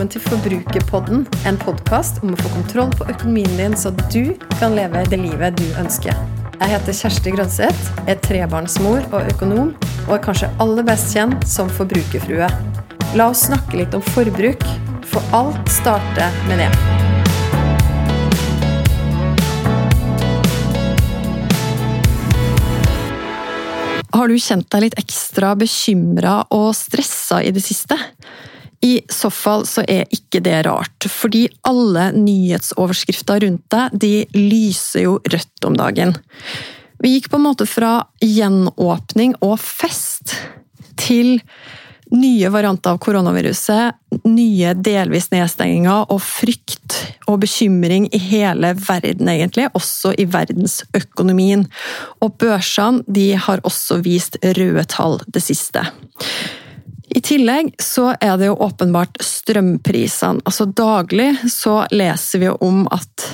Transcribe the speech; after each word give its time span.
velkommen 0.00 0.16
til 0.16 0.22
Forbrukerpodden, 0.32 1.26
en 1.44 1.58
podkast 1.60 2.22
om 2.24 2.30
å 2.32 2.36
få 2.40 2.48
kontroll 2.54 2.88
på 2.96 3.04
økonomien 3.12 3.50
din, 3.58 3.74
så 3.76 3.90
du 4.08 4.32
kan 4.56 4.72
leve 4.72 5.02
det 5.12 5.18
livet 5.20 5.58
du 5.58 5.66
ønsker. 5.76 6.16
Jeg 6.54 6.70
heter 6.70 6.94
Kjersti 6.96 7.32
Grønseth, 7.34 7.90
er 8.08 8.16
trebarnsmor 8.24 9.04
og 9.10 9.28
økonom, 9.28 9.74
og 10.06 10.14
er 10.16 10.22
kanskje 10.24 10.48
aller 10.64 10.86
best 10.88 11.12
kjent 11.12 11.44
som 11.44 11.68
forbrukerfrue. 11.76 12.48
La 13.12 13.26
oss 13.28 13.42
snakke 13.50 13.76
litt 13.76 13.92
om 13.92 14.00
forbruk, 14.14 14.64
for 15.04 15.20
alt 15.36 15.68
starter 15.68 16.32
med 16.48 16.62
det. 16.64 16.70
Har 24.16 24.32
du 24.32 24.40
kjent 24.40 24.64
deg 24.72 24.86
litt 24.86 24.96
ekstra 25.04 25.52
bekymra 25.60 26.38
og 26.56 26.70
stressa 26.78 27.42
i 27.44 27.52
det 27.52 27.60
siste? 27.68 28.00
I 28.80 29.00
så 29.12 29.28
fall 29.30 29.66
så 29.68 29.84
er 29.88 30.08
ikke 30.14 30.40
det 30.44 30.62
rart, 30.64 31.04
fordi 31.12 31.44
alle 31.68 32.10
nyhetsoverskrifter 32.16 33.44
rundt 33.44 33.66
deg 33.72 33.98
de 34.00 34.14
lyser 34.36 35.04
jo 35.04 35.18
rødt 35.20 35.68
om 35.68 35.76
dagen. 35.76 36.14
Vi 37.00 37.14
gikk 37.16 37.30
på 37.32 37.40
en 37.40 37.46
måte 37.48 37.68
fra 37.68 37.98
gjenåpning 38.24 39.36
og 39.44 39.58
fest 39.60 40.34
til 41.00 41.38
nye 42.10 42.48
varianter 42.50 42.94
av 42.94 42.98
koronaviruset, 43.04 43.94
nye 44.26 44.72
delvis 44.74 45.28
nedstenginger 45.30 46.10
og 46.10 46.18
frykt 46.24 46.96
og 47.30 47.38
bekymring 47.44 48.08
i 48.16 48.18
hele 48.18 48.72
verden, 48.80 49.30
egentlig, 49.30 49.68
også 49.78 50.12
i 50.18 50.26
verdensøkonomien. 50.30 51.66
Og 52.20 52.34
børsene 52.40 53.04
de 53.06 53.28
har 53.38 53.62
også 53.62 54.00
vist 54.04 54.40
røde 54.42 54.84
tall 54.90 55.20
det 55.30 55.44
siste. 55.44 55.84
I 57.10 57.20
tillegg 57.20 57.72
så 57.82 58.12
er 58.20 58.36
det 58.38 58.50
jo 58.50 58.58
åpenbart 58.62 59.18
strømprisene. 59.24 60.44
Altså 60.46 60.64
daglig 60.64 61.32
så 61.50 61.82
leser 61.90 62.42
vi 62.42 62.46
jo 62.46 62.54
om 62.62 62.84
at 62.94 63.26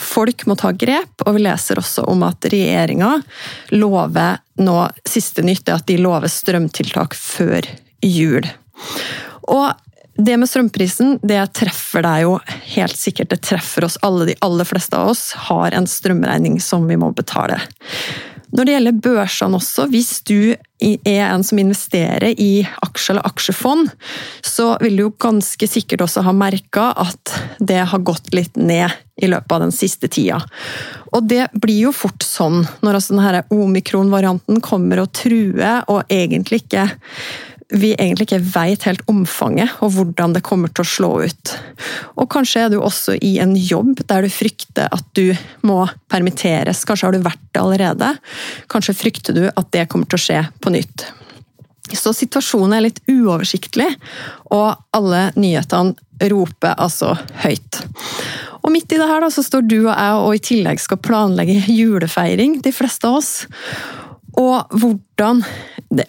folk 0.00 0.42
må 0.50 0.56
ta 0.58 0.72
grep, 0.74 1.22
og 1.22 1.36
vi 1.36 1.44
leser 1.46 1.78
også 1.78 2.08
om 2.10 2.24
at 2.26 2.48
regjeringa 2.50 3.12
lover 3.76 4.40
nå 4.58 4.76
Siste 5.06 5.42
nytt 5.46 5.68
er 5.68 5.78
at 5.78 5.86
de 5.86 5.98
lover 5.98 6.30
strømtiltak 6.30 7.14
før 7.14 7.66
jul. 8.02 8.46
Og 9.50 9.70
det 10.14 10.36
med 10.38 10.50
strømprisen 10.50 11.18
det 11.26 11.40
treffer 11.58 12.04
deg 12.06 12.26
jo 12.26 12.36
helt 12.76 12.98
sikkert. 12.98 13.30
Det 13.30 13.42
treffer 13.46 13.86
oss 13.86 13.98
alle. 14.02 14.28
De 14.30 14.36
aller 14.46 14.66
fleste 14.66 14.98
av 14.98 15.10
oss 15.14 15.32
har 15.48 15.74
en 15.74 15.86
strømregning 15.90 16.60
som 16.62 16.86
vi 16.90 16.98
må 16.98 17.10
betale. 17.14 17.60
Når 18.52 18.66
det 18.66 18.74
gjelder 18.76 19.00
børsene 19.04 19.58
også, 19.58 19.86
hvis 19.92 20.18
du 20.28 20.54
er 20.84 21.24
en 21.24 21.44
som 21.46 21.58
investerer 21.62 22.34
i 22.40 22.64
aksjer 22.84 23.14
eller 23.14 23.28
aksjefond, 23.30 23.88
så 24.44 24.74
vil 24.82 24.98
du 24.98 25.04
jo 25.06 25.14
ganske 25.22 25.68
sikkert 25.70 26.04
også 26.04 26.24
ha 26.26 26.34
merka 26.36 26.90
at 27.00 27.34
det 27.58 27.80
har 27.92 28.04
gått 28.04 28.34
litt 28.36 28.58
ned 28.60 28.92
i 29.22 29.30
løpet 29.30 29.54
av 29.54 29.64
den 29.64 29.74
siste 29.74 30.10
tida. 30.10 30.40
Og 31.14 31.26
det 31.30 31.46
blir 31.62 31.86
jo 31.86 31.94
fort 31.94 32.26
sånn 32.26 32.64
når 32.82 32.98
altså 32.98 33.16
denne 33.16 33.44
omikron-varianten 33.54 34.60
kommer 34.64 35.04
og 35.04 35.12
truer, 35.16 35.86
og 35.88 36.04
egentlig 36.12 36.64
ikke 36.64 36.88
vi 37.72 37.94
egentlig 37.94 38.28
ikke 38.28 38.42
veit 38.54 38.84
helt 38.88 39.02
omfanget 39.10 39.72
og 39.84 39.94
hvordan 39.96 40.34
det 40.36 40.44
kommer 40.44 40.72
til 40.72 40.84
å 40.84 40.90
slå 40.90 41.10
ut. 41.24 41.54
Og 42.20 42.28
kanskje 42.32 42.66
er 42.66 42.72
du 42.72 42.78
også 42.80 43.16
i 43.16 43.36
en 43.42 43.54
jobb 43.56 44.04
der 44.08 44.26
du 44.26 44.32
frykter 44.32 44.92
at 44.92 45.06
du 45.16 45.32
må 45.66 45.84
permitteres. 46.12 46.84
Kanskje 46.84 47.08
har 47.08 47.16
du 47.16 47.24
vært 47.24 47.44
det 47.54 47.62
allerede. 47.62 48.14
Kanskje 48.72 48.96
frykter 48.98 49.36
du 49.36 49.44
at 49.48 49.70
det 49.74 49.88
kommer 49.92 50.10
til 50.10 50.20
å 50.20 50.24
skje 50.26 50.40
på 50.60 50.74
nytt. 50.74 51.08
Så 51.92 52.14
situasjonen 52.16 52.78
er 52.78 52.86
litt 52.86 53.02
uoversiktlig, 53.10 53.90
og 54.56 54.72
alle 54.96 55.26
nyhetene 55.36 56.28
roper 56.32 56.78
altså 56.80 57.12
høyt. 57.42 57.82
Og 58.64 58.72
midt 58.72 58.94
i 58.94 58.98
det 59.00 59.08
her 59.10 59.20
da, 59.20 59.28
så 59.28 59.44
står 59.44 59.66
du 59.68 59.76
og 59.82 59.92
jeg 59.92 60.22
og 60.22 60.30
i 60.32 60.42
tillegg 60.48 60.80
skal 60.80 61.02
planlegge 61.04 61.58
julefeiring, 61.68 62.62
de 62.64 62.72
fleste 62.72 63.10
av 63.10 63.18
oss. 63.20 63.32
Og 64.40 64.74
hvordan 64.74 65.44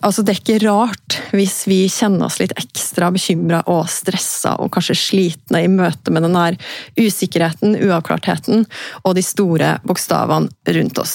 altså 0.01 0.23
Det 0.25 0.33
er 0.33 0.39
ikke 0.39 0.65
rart 0.65 1.17
hvis 1.35 1.59
vi 1.69 1.83
kjenner 1.91 2.25
oss 2.25 2.39
litt 2.39 2.55
ekstra 2.57 3.11
bekymra 3.13 3.59
og 3.69 3.83
stressa 3.91 4.55
og 4.63 4.71
kanskje 4.73 4.95
slitne 4.97 5.61
i 5.61 5.69
møte 5.69 6.13
med 6.13 6.25
den 6.25 6.33
der 6.37 6.57
usikkerheten, 6.97 7.75
uavklartheten 7.77 8.65
og 9.03 9.13
de 9.17 9.23
store 9.25 9.75
bokstavene 9.85 10.73
rundt 10.77 11.01
oss. 11.03 11.13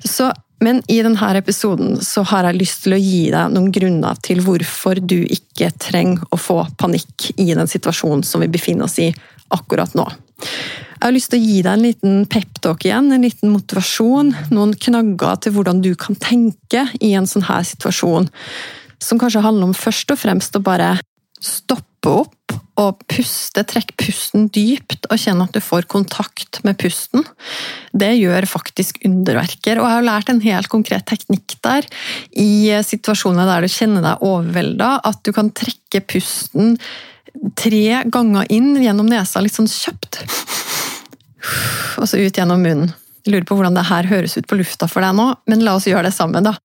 Så, 0.00 0.30
men 0.64 0.80
i 0.88 1.00
denne 1.04 1.30
episoden 1.36 1.98
så 2.00 2.24
har 2.30 2.48
jeg 2.48 2.60
lyst 2.62 2.86
til 2.86 2.96
å 2.96 3.02
gi 3.02 3.26
deg 3.34 3.52
noen 3.52 3.68
grunner 3.74 4.22
til 4.24 4.40
hvorfor 4.46 5.02
du 5.02 5.20
ikke 5.26 5.74
trenger 5.82 6.24
å 6.32 6.40
få 6.40 6.62
panikk 6.80 7.34
i 7.36 7.50
den 7.52 7.68
situasjonen 7.68 8.24
som 8.24 8.44
vi 8.44 8.52
befinner 8.54 8.88
oss 8.88 8.96
i 9.02 9.10
akkurat 9.54 9.92
nå. 9.98 10.08
Jeg 11.04 11.10
har 11.10 11.18
lyst 11.18 11.34
til 11.34 11.42
å 11.42 11.44
gi 11.44 11.56
deg 11.60 11.74
en 11.76 11.82
liten 11.84 12.12
peptalk 12.32 12.86
igjen, 12.86 13.10
en 13.12 13.24
liten 13.26 13.50
motivasjon. 13.52 14.30
Noen 14.56 14.70
knagger 14.80 15.34
til 15.44 15.52
hvordan 15.52 15.82
du 15.84 15.90
kan 16.00 16.16
tenke 16.16 16.86
i 16.96 17.10
en 17.12 17.28
sånn 17.28 17.44
her 17.44 17.66
situasjon. 17.68 18.30
Som 19.04 19.20
kanskje 19.20 19.42
handler 19.44 19.68
om 19.68 19.74
først 19.76 20.14
og 20.14 20.22
fremst 20.22 20.56
å 20.56 20.62
bare 20.64 20.94
stoppe 21.44 22.08
opp 22.08 22.56
og 22.80 23.04
puste. 23.04 23.66
Trekk 23.68 23.92
pusten 24.00 24.48
dypt 24.48 25.04
og 25.10 25.20
kjenne 25.20 25.44
at 25.44 25.52
du 25.52 25.60
får 25.60 25.84
kontakt 25.92 26.62
med 26.64 26.80
pusten. 26.80 27.28
Det 27.92 28.14
gjør 28.16 28.48
faktisk 28.48 29.04
underverker. 29.04 29.76
Og 29.76 29.84
jeg 29.84 29.98
har 29.98 30.08
lært 30.08 30.32
en 30.32 30.40
helt 30.48 30.72
konkret 30.72 31.04
teknikk 31.12 31.58
der, 31.68 31.84
i 32.32 32.72
situasjoner 32.80 33.52
der 33.52 33.68
du 33.68 33.76
kjenner 33.76 34.08
deg 34.08 34.24
overvelda, 34.24 34.94
at 35.04 35.20
du 35.20 35.36
kan 35.36 35.52
trekke 35.52 36.00
pusten 36.16 36.78
tre 37.60 38.06
ganger 38.08 38.48
inn 38.48 38.78
gjennom 38.80 39.12
nesa 39.12 39.44
litt 39.44 39.52
sånn 39.52 39.68
kjapt 39.68 40.22
og 42.00 42.08
så 42.08 42.20
ut 42.20 42.38
gjennom 42.38 42.62
munnen. 42.62 42.92
Jeg 43.24 43.32
lurer 43.32 43.46
på 43.48 43.56
hvordan 43.56 43.76
det 43.76 43.86
her 43.88 44.08
høres 44.10 44.36
ut 44.36 44.48
på 44.48 44.58
lufta 44.60 44.88
for 44.90 45.04
deg 45.04 45.16
nå, 45.16 45.30
men 45.48 45.64
la 45.64 45.76
oss 45.78 45.88
gjøre 45.88 46.10
det 46.10 46.16
sammen, 46.16 46.44
da. 46.44 46.56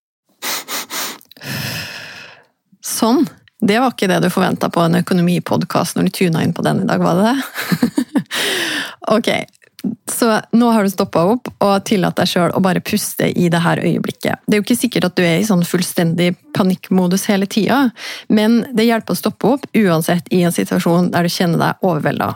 Sånn. 2.83 3.23
Det 3.59 3.75
var 3.79 3.91
ikke 3.91 4.07
det 4.07 4.21
du 4.23 4.29
forventa 4.31 4.69
på 4.71 4.83
en 4.83 4.99
økonomipodkast 5.01 5.97
når 5.97 6.07
du 6.07 6.15
tuna 6.15 6.43
inn 6.43 6.55
på 6.55 6.63
den 6.63 6.83
i 6.83 6.87
dag, 6.87 7.01
var 7.03 7.19
det 7.19 7.31
det? 7.31 8.03
ok, 9.15 9.29
så 10.11 10.41
nå 10.55 10.69
har 10.71 10.83
du 10.83 10.91
stoppa 10.91 11.23
opp 11.33 11.49
og 11.63 11.73
tillatt 11.87 12.17
deg 12.19 12.31
sjøl 12.31 12.53
å 12.55 12.61
bare 12.63 12.83
puste 12.83 13.29
i 13.29 13.49
det 13.51 13.61
her 13.63 13.81
øyeblikket. 13.83 14.43
Det 14.45 14.55
er 14.55 14.61
jo 14.61 14.65
ikke 14.65 14.79
sikkert 14.79 15.09
at 15.09 15.17
du 15.19 15.23
er 15.23 15.39
i 15.39 15.47
sånn 15.47 15.63
fullstendig 15.67 16.33
panikkmodus 16.55 17.27
hele 17.31 17.47
tida, 17.51 17.85
men 18.27 18.61
det 18.75 18.87
hjelper 18.89 19.15
å 19.15 19.19
stoppe 19.19 19.53
opp 19.55 19.67
uansett 19.75 20.27
i 20.35 20.43
en 20.47 20.55
situasjon 20.55 21.11
der 21.13 21.27
du 21.27 21.33
kjenner 21.33 21.63
deg 21.63 21.87
overvelda. 21.87 22.33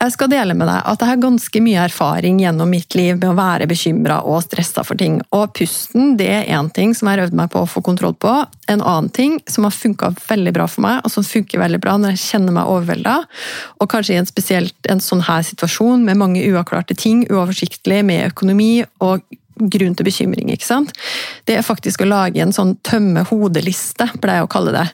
Jeg 0.00 0.14
skal 0.14 0.30
dele 0.32 0.54
med 0.56 0.64
deg 0.64 0.78
at 0.88 1.02
jeg 1.02 1.10
har 1.10 1.18
ganske 1.20 1.60
mye 1.60 1.80
erfaring 1.84 2.38
gjennom 2.40 2.70
mitt 2.72 2.94
liv 2.96 3.18
med 3.18 3.26
å 3.28 3.36
være 3.36 3.66
bekymra 3.68 4.22
og 4.24 4.38
stressa 4.46 4.80
for 4.86 4.96
ting. 4.96 5.18
Og 5.36 5.50
pusten 5.58 6.14
det 6.16 6.28
er 6.38 6.48
én 6.56 6.70
ting 6.72 6.94
som 6.96 7.10
jeg 7.10 7.18
har 7.18 7.26
øvd 7.26 7.36
meg 7.36 7.50
på 7.52 7.60
å 7.60 7.68
få 7.68 7.82
kontroll 7.84 8.14
på. 8.16 8.32
En 8.72 8.80
annen 8.80 9.10
ting 9.12 9.36
som 9.44 9.66
har 9.68 9.76
funka 9.76 10.14
veldig 10.22 10.54
bra 10.56 10.64
for 10.72 10.86
meg, 10.86 11.02
og 11.04 11.12
som 11.12 11.26
funker 11.26 11.60
veldig 11.60 11.82
bra 11.84 11.98
når 12.00 12.14
jeg 12.14 12.22
kjenner 12.30 12.56
meg 12.56 12.72
overvelda, 12.72 13.18
og 13.76 13.90
kanskje 13.92 14.16
i 14.16 14.22
en 14.22 14.30
spesielt 14.30 14.88
en 14.88 15.04
sånn 15.04 15.26
her 15.28 15.44
situasjon 15.44 16.08
med 16.08 16.16
mange 16.22 16.46
uavklarte 16.48 16.96
ting, 16.96 17.26
uoversiktlig 17.28 18.00
med 18.08 18.30
økonomi 18.30 18.72
og 19.04 19.20
grunn 19.60 19.96
til 19.96 20.06
bekymring. 20.08 20.50
ikke 20.52 20.66
sant? 20.66 20.92
Det 21.48 21.56
er 21.58 21.66
faktisk 21.66 22.02
å 22.04 22.08
lage 22.08 22.42
en 22.42 22.54
sånn 22.54 22.76
tømme 22.86 23.24
hodeliste, 23.28 24.08
pleier 24.22 24.42
jeg 24.42 24.48
å 24.48 24.52
kalle 24.52 24.74
det. 24.76 24.86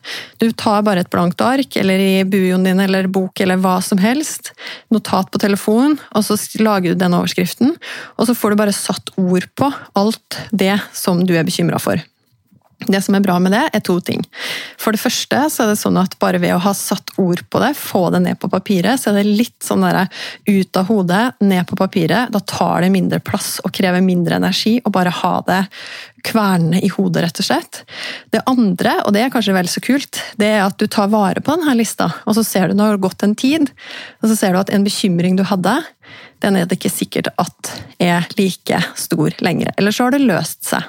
Du 0.43 0.49
tar 0.53 0.83
bare 0.87 1.05
et 1.05 1.13
blankt 1.13 1.41
ark, 1.45 1.77
eller 1.77 2.03
i 2.03 2.25
bujoen 2.25 2.67
din 2.67 2.83
eller 2.83 3.07
bok 3.07 3.41
eller 3.41 3.61
hva 3.63 3.79
som 3.85 4.01
helst, 4.03 4.53
notat 4.95 5.31
på 5.31 5.43
telefonen, 5.43 5.99
og 6.15 6.27
så 6.27 6.39
lager 6.63 6.95
du 6.95 7.01
den 7.01 7.17
overskriften, 7.17 7.77
og 8.17 8.29
så 8.29 8.37
får 8.37 8.53
du 8.53 8.63
bare 8.65 8.77
satt 8.77 9.15
ord 9.21 9.49
på 9.57 9.71
alt 9.95 10.43
det 10.51 10.75
som 10.97 11.25
du 11.27 11.37
er 11.37 11.47
bekymra 11.47 11.81
for. 11.83 12.03
Det 12.77 13.01
som 13.03 13.17
er 13.17 13.25
bra 13.25 13.39
med 13.41 13.55
det, 13.57 13.63
er 13.73 13.83
to 13.85 13.97
ting. 14.05 14.21
For 14.79 14.93
det 14.93 15.01
første 15.01 15.39
så 15.53 15.65
er 15.65 15.71
det 15.73 15.79
sånn 15.81 15.97
at 15.97 16.19
bare 16.21 16.41
ved 16.43 16.53
å 16.55 16.61
ha 16.61 16.75
satt 16.77 17.15
ord 17.19 17.41
på 17.51 17.63
det, 17.63 17.73
få 17.79 18.03
det 18.13 18.21
ned 18.27 18.39
på 18.43 18.51
papiret, 18.53 19.01
så 19.01 19.11
er 19.11 19.21
det 19.21 19.39
litt 19.39 19.65
sånn 19.65 19.87
der 19.87 20.05
ut 20.47 20.79
av 20.79 20.91
hodet, 20.91 21.23
ned 21.41 21.65
på 21.71 21.79
papiret. 21.81 22.31
Da 22.35 22.43
tar 22.45 22.85
det 22.85 22.93
mindre 22.93 23.23
plass 23.25 23.57
og 23.65 23.73
krever 23.75 24.05
mindre 24.05 24.37
energi 24.37 24.77
å 24.85 24.93
bare 24.93 25.15
ha 25.23 25.33
det 25.49 25.63
kvernende 26.27 26.83
i 26.85 26.91
hodet, 26.93 27.25
rett 27.25 27.41
og 27.41 27.49
slett. 27.49 27.83
Det 28.35 28.45
andre, 28.51 28.99
og 29.07 29.15
det 29.17 29.25
er 29.25 29.33
kanskje 29.33 29.57
vel 29.57 29.71
så 29.71 29.83
kult, 29.85 30.21
det 30.37 30.53
er 30.59 30.65
at 30.67 30.77
du 30.79 30.87
tar 30.91 31.11
vare 31.13 31.41
på 31.41 31.57
denne 31.57 31.79
lista, 31.79 32.11
og 32.27 32.37
så 32.37 32.45
ser 32.45 32.69
du 32.69 32.77
når 32.77 32.91
det 32.93 32.97
har 32.97 33.05
gått 33.09 33.27
en 33.27 33.37
tid, 33.39 33.71
og 34.21 34.31
så 34.31 34.39
ser 34.39 34.53
du 34.53 34.61
at 34.61 34.73
en 34.75 34.87
bekymring 34.87 35.39
du 35.39 35.47
hadde, 35.47 35.79
den 36.45 36.59
er 36.59 36.67
det 36.69 36.77
ikke 36.79 36.93
sikkert 36.93 37.31
at 37.41 37.73
er 38.03 38.27
like 38.37 38.83
stor 38.99 39.35
lenger. 39.41 39.73
Eller 39.79 39.95
så 39.95 40.07
har 40.07 40.15
det 40.15 40.27
løst 40.27 40.67
seg. 40.69 40.85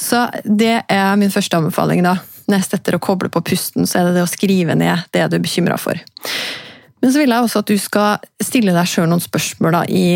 Så 0.00 0.26
det 0.44 0.82
er 0.90 1.16
min 1.20 1.32
første 1.32 1.58
anbefaling. 1.58 2.02
da. 2.06 2.18
Nest 2.50 2.74
etter 2.76 2.96
å 2.96 3.02
koble 3.02 3.30
på 3.32 3.42
pusten, 3.44 3.86
så 3.88 4.00
er 4.00 4.08
det 4.08 4.18
det 4.18 4.26
å 4.26 4.30
skrive 4.30 4.76
ned 4.76 5.06
det 5.16 5.28
du 5.30 5.38
er 5.38 5.44
bekymra 5.44 5.78
for. 5.80 6.00
Men 7.00 7.12
så 7.12 7.20
vil 7.20 7.32
jeg 7.32 7.46
også 7.46 7.60
at 7.60 7.70
du 7.72 7.78
skal 7.80 8.24
stille 8.40 8.72
deg 8.72 8.88
sjøl 8.88 9.08
noen 9.08 9.22
spørsmål 9.24 9.78
da, 9.78 9.84
i 9.88 10.06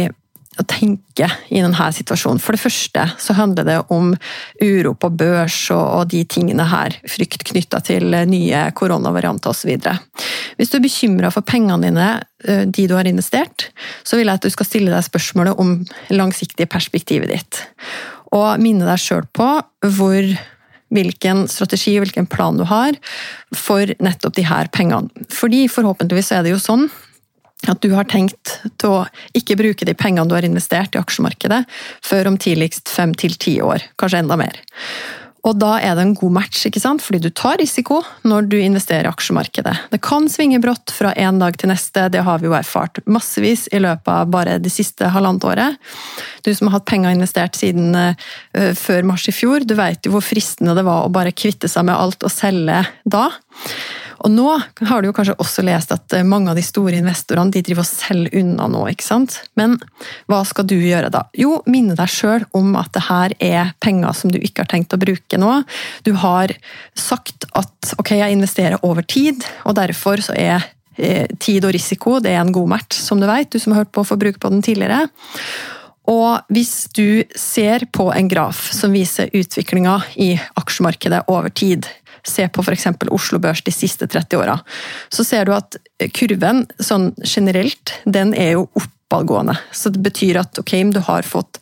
å 0.59 0.65
tenke 0.67 1.29
i 1.55 1.61
denne 1.63 1.89
situasjonen. 1.95 2.41
For 2.43 2.57
det 2.57 2.63
første 2.63 3.05
så 3.23 3.37
handler 3.39 3.67
det 3.67 3.77
om 3.95 4.11
uro 4.63 4.95
på 4.99 5.11
børs 5.15 5.57
og, 5.75 5.85
og 6.01 6.11
de 6.13 6.25
tingene 6.27 6.67
her. 6.71 6.97
Frykt 7.09 7.45
knytta 7.47 7.81
til 7.87 8.17
nye 8.31 8.65
koronavarianter 8.79 9.53
osv. 9.53 9.77
Hvis 10.59 10.73
du 10.73 10.79
er 10.79 10.85
bekymra 10.85 11.31
for 11.35 11.47
pengene 11.47 11.79
dine, 11.87 12.09
eh, 12.45 12.65
de 12.67 12.89
du 12.91 12.97
har 12.99 13.09
investert, 13.09 13.69
så 14.03 14.19
vil 14.19 14.27
jeg 14.27 14.41
at 14.41 14.49
du 14.49 14.55
skal 14.55 14.69
stille 14.69 14.95
deg 14.95 15.07
spørsmålet 15.07 15.61
om 15.63 15.77
langsiktige 16.11 16.71
perspektivet 16.71 17.31
ditt. 17.37 17.63
Og 18.37 18.63
minne 18.63 18.87
deg 18.89 19.01
sjøl 19.03 19.27
på 19.35 19.49
hvor 19.97 20.33
hvilken 20.95 21.45
strategi 21.53 21.99
og 21.99 22.07
hvilken 22.07 22.29
plan 22.31 22.57
du 22.57 22.65
har 22.69 22.97
for 23.57 23.91
nettopp 24.01 24.39
de 24.39 24.47
her 24.49 24.71
pengene. 24.73 25.27
Fordi 25.33 25.67
forhåpentligvis 25.73 26.33
er 26.37 26.47
det 26.47 26.55
jo 26.55 26.63
sånn 26.63 26.89
at 27.69 27.81
du 27.83 27.91
har 27.97 28.07
tenkt 28.09 28.61
til 28.79 29.01
å 29.01 29.07
ikke 29.37 29.59
bruke 29.59 29.87
de 29.87 29.97
pengene 29.99 30.29
du 30.31 30.37
har 30.37 30.47
investert 30.47 30.95
i 30.95 31.01
aksjemarkedet, 31.01 31.65
før 32.07 32.31
om 32.31 32.37
tidligst 32.39 32.89
fem 32.93 33.15
til 33.19 33.35
ti 33.35 33.57
år, 33.65 33.83
kanskje 33.99 34.23
enda 34.23 34.39
mer. 34.39 34.61
Og 35.47 35.55
da 35.61 35.77
er 35.79 35.95
det 35.95 36.05
en 36.05 36.15
god 36.19 36.35
match, 36.35 36.65
ikke 36.67 36.83
sant? 36.83 37.03
fordi 37.05 37.21
du 37.23 37.31
tar 37.31 37.59
risiko 37.61 38.01
når 38.27 38.49
du 38.51 38.57
investerer 38.59 39.07
i 39.07 39.11
aksjemarkedet. 39.13 39.75
Det 39.93 40.01
kan 40.05 40.27
svinge 40.31 40.59
brått 40.63 40.93
fra 40.95 41.13
en 41.15 41.39
dag 41.41 41.57
til 41.61 41.71
neste, 41.71 42.09
det 42.13 42.25
har 42.27 42.43
vi 42.43 42.49
jo 42.49 42.57
erfart 42.59 43.01
massevis 43.07 43.69
i 43.73 43.81
løpet 43.83 44.11
av 44.13 44.33
bare 44.33 44.59
det 44.63 44.73
siste 44.75 45.11
halvannet 45.15 45.47
året. 45.49 45.79
Du 46.43 46.51
som 46.55 46.69
har 46.69 46.79
hatt 46.79 46.89
penger 46.91 47.15
investert 47.15 47.59
siden 47.59 47.95
uh, 47.95 48.75
før 48.79 49.07
mars 49.09 49.29
i 49.31 49.37
fjor, 49.37 49.65
du 49.65 49.77
vet 49.79 50.07
jo 50.07 50.17
hvor 50.17 50.27
fristende 50.27 50.75
det 50.77 50.87
var 50.89 51.07
å 51.07 51.15
bare 51.15 51.35
kvitte 51.37 51.71
seg 51.71 51.87
med 51.89 51.97
alt 51.97 52.27
og 52.27 52.35
selge 52.35 52.83
da. 53.09 53.29
Og 54.25 54.33
nå 54.33 54.47
har 54.89 55.03
du 55.03 55.09
jo 55.09 55.15
kanskje 55.15 55.37
også 55.39 55.63
lest 55.67 55.93
at 55.95 56.15
eh, 56.17 56.27
mange 56.27 56.51
av 56.51 56.59
de 56.59 56.65
store 56.67 56.99
investorene 56.99 57.55
de 57.55 57.63
driver 57.65 57.85
og 57.85 57.91
selger 57.91 58.41
unna 58.41 58.69
nå. 58.71 58.85
ikke 58.93 59.07
sant? 59.07 59.39
Men 59.59 59.77
hva 60.31 60.41
skal 60.49 60.67
du 60.69 60.77
gjøre 60.77 61.13
da? 61.15 61.25
Jo, 61.39 61.61
minne 61.71 61.97
deg 61.99 62.11
sjøl 62.13 62.47
om 62.57 62.75
at 62.81 62.91
det 62.97 63.05
her 63.09 63.37
er 63.39 63.73
penger 63.85 64.17
som 64.17 64.35
du 64.35 64.41
ikke 64.41 64.65
har 64.65 64.73
tenkt 64.73 64.97
å 64.97 65.01
bruke 65.01 65.41
nå. 65.41 65.61
Du 66.07 66.15
har 66.19 66.55
sagt 66.99 67.49
at 67.59 67.95
ok, 68.01 68.17
jeg 68.19 68.35
investerer 68.35 68.83
over 68.87 69.07
tid, 69.07 69.47
og 69.69 69.79
derfor 69.79 70.23
så 70.25 70.37
er 70.39 70.67
eh, 70.97 71.27
tid 71.39 71.67
og 71.69 71.75
risiko 71.77 72.19
det 72.25 72.35
er 72.35 72.43
en 72.43 72.55
god 72.55 72.75
match, 72.75 72.99
som 72.99 73.23
du 73.23 73.29
vet, 73.31 73.51
du 73.53 73.63
som 73.63 73.75
har 73.75 73.85
hørt 73.85 73.95
på 73.95 74.07
Forbruke 74.09 74.43
på 74.43 74.51
den 74.53 74.65
tidligere. 74.65 75.07
Og 76.09 76.41
hvis 76.49 76.89
du 76.97 77.23
ser 77.37 77.85
på 77.93 78.09
en 78.15 78.31
graf 78.31 78.71
som 78.73 78.95
viser 78.97 79.29
utviklinga 79.37 79.99
i 80.17 80.33
aksjemarkedet 80.57 81.27
over 81.29 81.53
tid, 81.53 81.85
se 82.27 82.49
på 82.49 82.65
f.eks. 82.65 82.87
Oslo 83.11 83.41
Børs 83.43 83.63
de 83.67 83.75
siste 83.75 84.09
30 84.11 84.41
åra, 84.41 84.59
så 85.09 85.25
ser 85.27 85.49
du 85.49 85.55
at 85.57 85.79
kurven 86.17 86.67
sånn 86.79 87.13
generelt, 87.25 87.97
den 88.05 88.35
er 88.37 88.57
jo 88.59 88.69
oppadgående. 88.79 89.57
Så 89.73 89.93
det 89.95 90.03
betyr 90.05 90.41
at 90.43 90.61
ok, 90.61 90.77
du 90.95 91.03
har 91.09 91.27
fått 91.27 91.61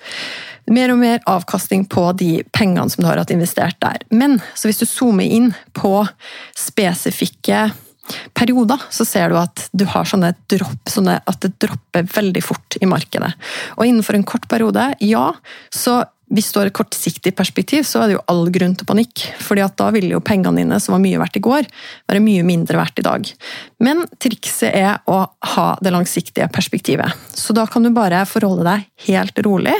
mer 0.71 0.91
og 0.91 0.99
mer 0.99 1.21
avkastning 1.31 1.87
på 1.91 2.09
de 2.19 2.41
pengene 2.57 2.91
som 2.91 3.03
du 3.03 3.09
har 3.09 3.21
hatt 3.21 3.33
investert 3.35 3.79
der. 3.83 4.03
Men 4.11 4.41
så 4.55 4.69
hvis 4.69 4.83
du 4.83 4.87
zoomer 4.89 5.27
inn 5.27 5.53
på 5.79 6.01
spesifikke 6.59 7.69
perioder, 8.35 8.83
så 8.91 9.07
ser 9.07 9.31
du 9.31 9.39
at 9.41 9.67
du 9.75 9.87
har 9.91 10.07
sånne 10.09 10.33
dropp, 10.51 10.91
sånne 10.91 11.19
at 11.27 11.41
det 11.43 11.57
dropper 11.63 12.07
veldig 12.15 12.43
fort 12.45 12.79
i 12.81 12.89
markedet. 12.89 13.33
Og 13.79 13.87
innenfor 13.87 14.19
en 14.19 14.27
kort 14.27 14.47
periode, 14.51 14.93
ja, 15.03 15.31
så 15.75 16.03
hvis 16.35 16.49
du 16.51 16.59
har 16.59 16.69
et 16.69 16.75
kortsiktig 16.75 17.31
perspektiv, 17.39 17.85
så 17.87 18.03
er 18.03 18.09
det 18.09 18.17
jo 18.17 18.25
all 18.31 18.49
grunn 18.51 18.75
til 18.79 18.89
panikk. 18.89 19.27
fordi 19.39 19.63
at 19.63 19.77
da 19.79 19.91
vil 19.95 20.09
jo 20.11 20.21
pengene 20.21 20.59
dine, 20.59 20.81
som 20.81 20.97
var 20.97 21.03
mye 21.05 21.21
verdt 21.21 21.39
i 21.39 21.45
går, 21.45 21.69
være 22.11 22.23
mye 22.25 22.43
mindre 22.47 22.79
verdt 22.81 22.99
i 22.99 23.07
dag. 23.07 23.31
Men 23.79 24.03
trikset 24.19 24.75
er 24.75 24.99
å 25.07 25.21
ha 25.55 25.67
det 25.83 25.93
langsiktige 25.95 26.49
perspektivet. 26.53 27.15
Så 27.31 27.55
da 27.55 27.67
kan 27.71 27.87
du 27.87 27.91
bare 27.95 28.25
forholde 28.27 28.67
deg 28.67 28.89
helt 29.07 29.39
rolig 29.47 29.77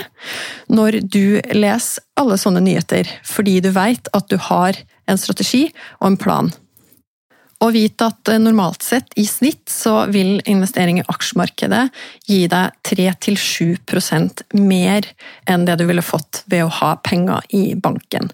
når 0.71 1.01
du 1.03 1.39
leser 1.51 2.03
alle 2.17 2.37
sånne 2.39 2.63
nyheter, 2.63 3.09
fordi 3.27 3.59
du 3.61 3.69
vet 3.75 4.07
at 4.15 4.31
du 4.31 4.37
har 4.49 4.79
en 5.07 5.19
strategi 5.19 5.67
og 5.99 6.13
en 6.13 6.21
plan. 6.21 6.51
Og 7.65 7.73
vite 7.73 8.05
at 8.05 8.29
eh, 8.29 8.41
normalt 8.41 8.85
sett, 8.85 9.09
i 9.17 9.25
snitt, 9.25 9.65
så 9.71 10.05
vil 10.13 10.37
investering 10.45 10.99
i 11.01 11.05
aksjemarkedet 11.09 11.87
gi 12.29 12.43
deg 12.51 12.75
3-7% 12.85 14.43
mer 14.61 15.07
enn 15.49 15.65
det 15.65 15.79
du 15.79 15.87
ville 15.89 16.05
fått 16.05 16.43
ved 16.51 16.67
å 16.67 16.73
ha 16.79 16.91
penger 17.01 17.47
i 17.57 17.71
banken. 17.73 18.29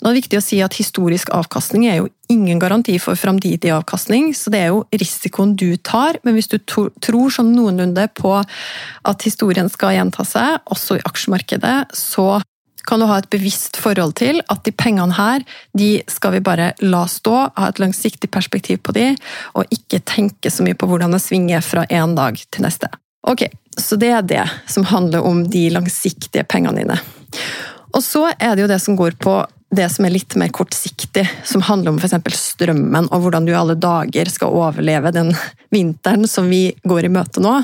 Nå 0.00 0.10
er 0.10 0.10
det 0.10 0.24
viktig 0.24 0.40
å 0.40 0.44
si 0.44 0.58
at 0.64 0.74
historisk 0.78 1.30
avkastning 1.36 1.86
er 1.86 2.00
jo 2.00 2.10
ingen 2.32 2.58
garanti 2.58 2.96
for 2.98 3.18
framtidig 3.20 3.70
avkastning, 3.74 4.32
så 4.34 4.50
det 4.50 4.64
er 4.64 4.72
jo 4.72 4.82
risikoen 4.96 5.54
du 5.60 5.76
tar. 5.76 6.18
Men 6.24 6.34
hvis 6.34 6.50
du 6.50 6.58
tror 6.64 7.30
sånn 7.30 7.52
noenlunde 7.54 8.08
på 8.18 8.34
at 8.40 9.28
historien 9.28 9.70
skal 9.70 9.94
gjenta 9.98 10.26
seg, 10.26 10.58
også 10.72 10.98
i 10.98 11.06
aksjemarkedet, 11.06 11.76
så 11.94 12.40
kan 12.86 13.00
du 13.00 13.06
ha 13.08 13.18
et 13.18 13.30
bevisst 13.32 13.78
forhold 13.80 14.16
til 14.20 14.42
at 14.52 14.64
de 14.66 14.72
pengene 14.76 15.16
her, 15.16 15.44
de 15.76 16.02
skal 16.10 16.36
vi 16.36 16.42
bare 16.44 16.72
la 16.84 17.04
stå, 17.10 17.36
ha 17.56 17.68
et 17.70 17.80
langsiktig 17.82 18.30
perspektiv 18.30 18.82
på 18.84 18.94
de, 18.96 19.10
og 19.56 19.70
ikke 19.74 20.02
tenke 20.04 20.52
så 20.52 20.66
mye 20.66 20.78
på 20.78 20.88
hvordan 20.90 21.16
det 21.16 21.22
svinger 21.24 21.64
fra 21.64 21.86
en 21.88 22.16
dag 22.18 22.40
til 22.50 22.66
neste. 22.66 22.90
Ok, 23.24 23.46
så 23.80 23.96
det 23.96 24.12
er 24.12 24.26
det 24.28 24.44
som 24.70 24.84
handler 24.88 25.24
om 25.24 25.46
de 25.50 25.68
langsiktige 25.72 26.44
pengene 26.44 26.82
dine. 26.82 26.98
Og 27.94 28.02
så 28.04 28.26
er 28.38 28.54
det 28.54 28.64
jo 28.64 28.70
det 28.70 28.80
som 28.82 28.96
går 28.98 29.16
på 29.22 29.38
det 29.74 29.88
som 29.90 30.06
er 30.06 30.14
litt 30.14 30.36
mer 30.38 30.52
kortsiktig, 30.54 31.24
som 31.44 31.62
handler 31.66 31.94
om 31.94 31.98
f.eks. 31.98 32.38
strømmen, 32.38 33.08
og 33.10 33.24
hvordan 33.24 33.46
du 33.46 33.52
i 33.52 33.58
alle 33.58 33.74
dager 33.80 34.28
skal 34.30 34.54
overleve 34.54 35.10
den 35.14 35.32
vinteren 35.74 36.28
som 36.30 36.46
vi 36.50 36.68
går 36.84 37.08
i 37.08 37.12
møte 37.16 37.42
nå, 37.42 37.56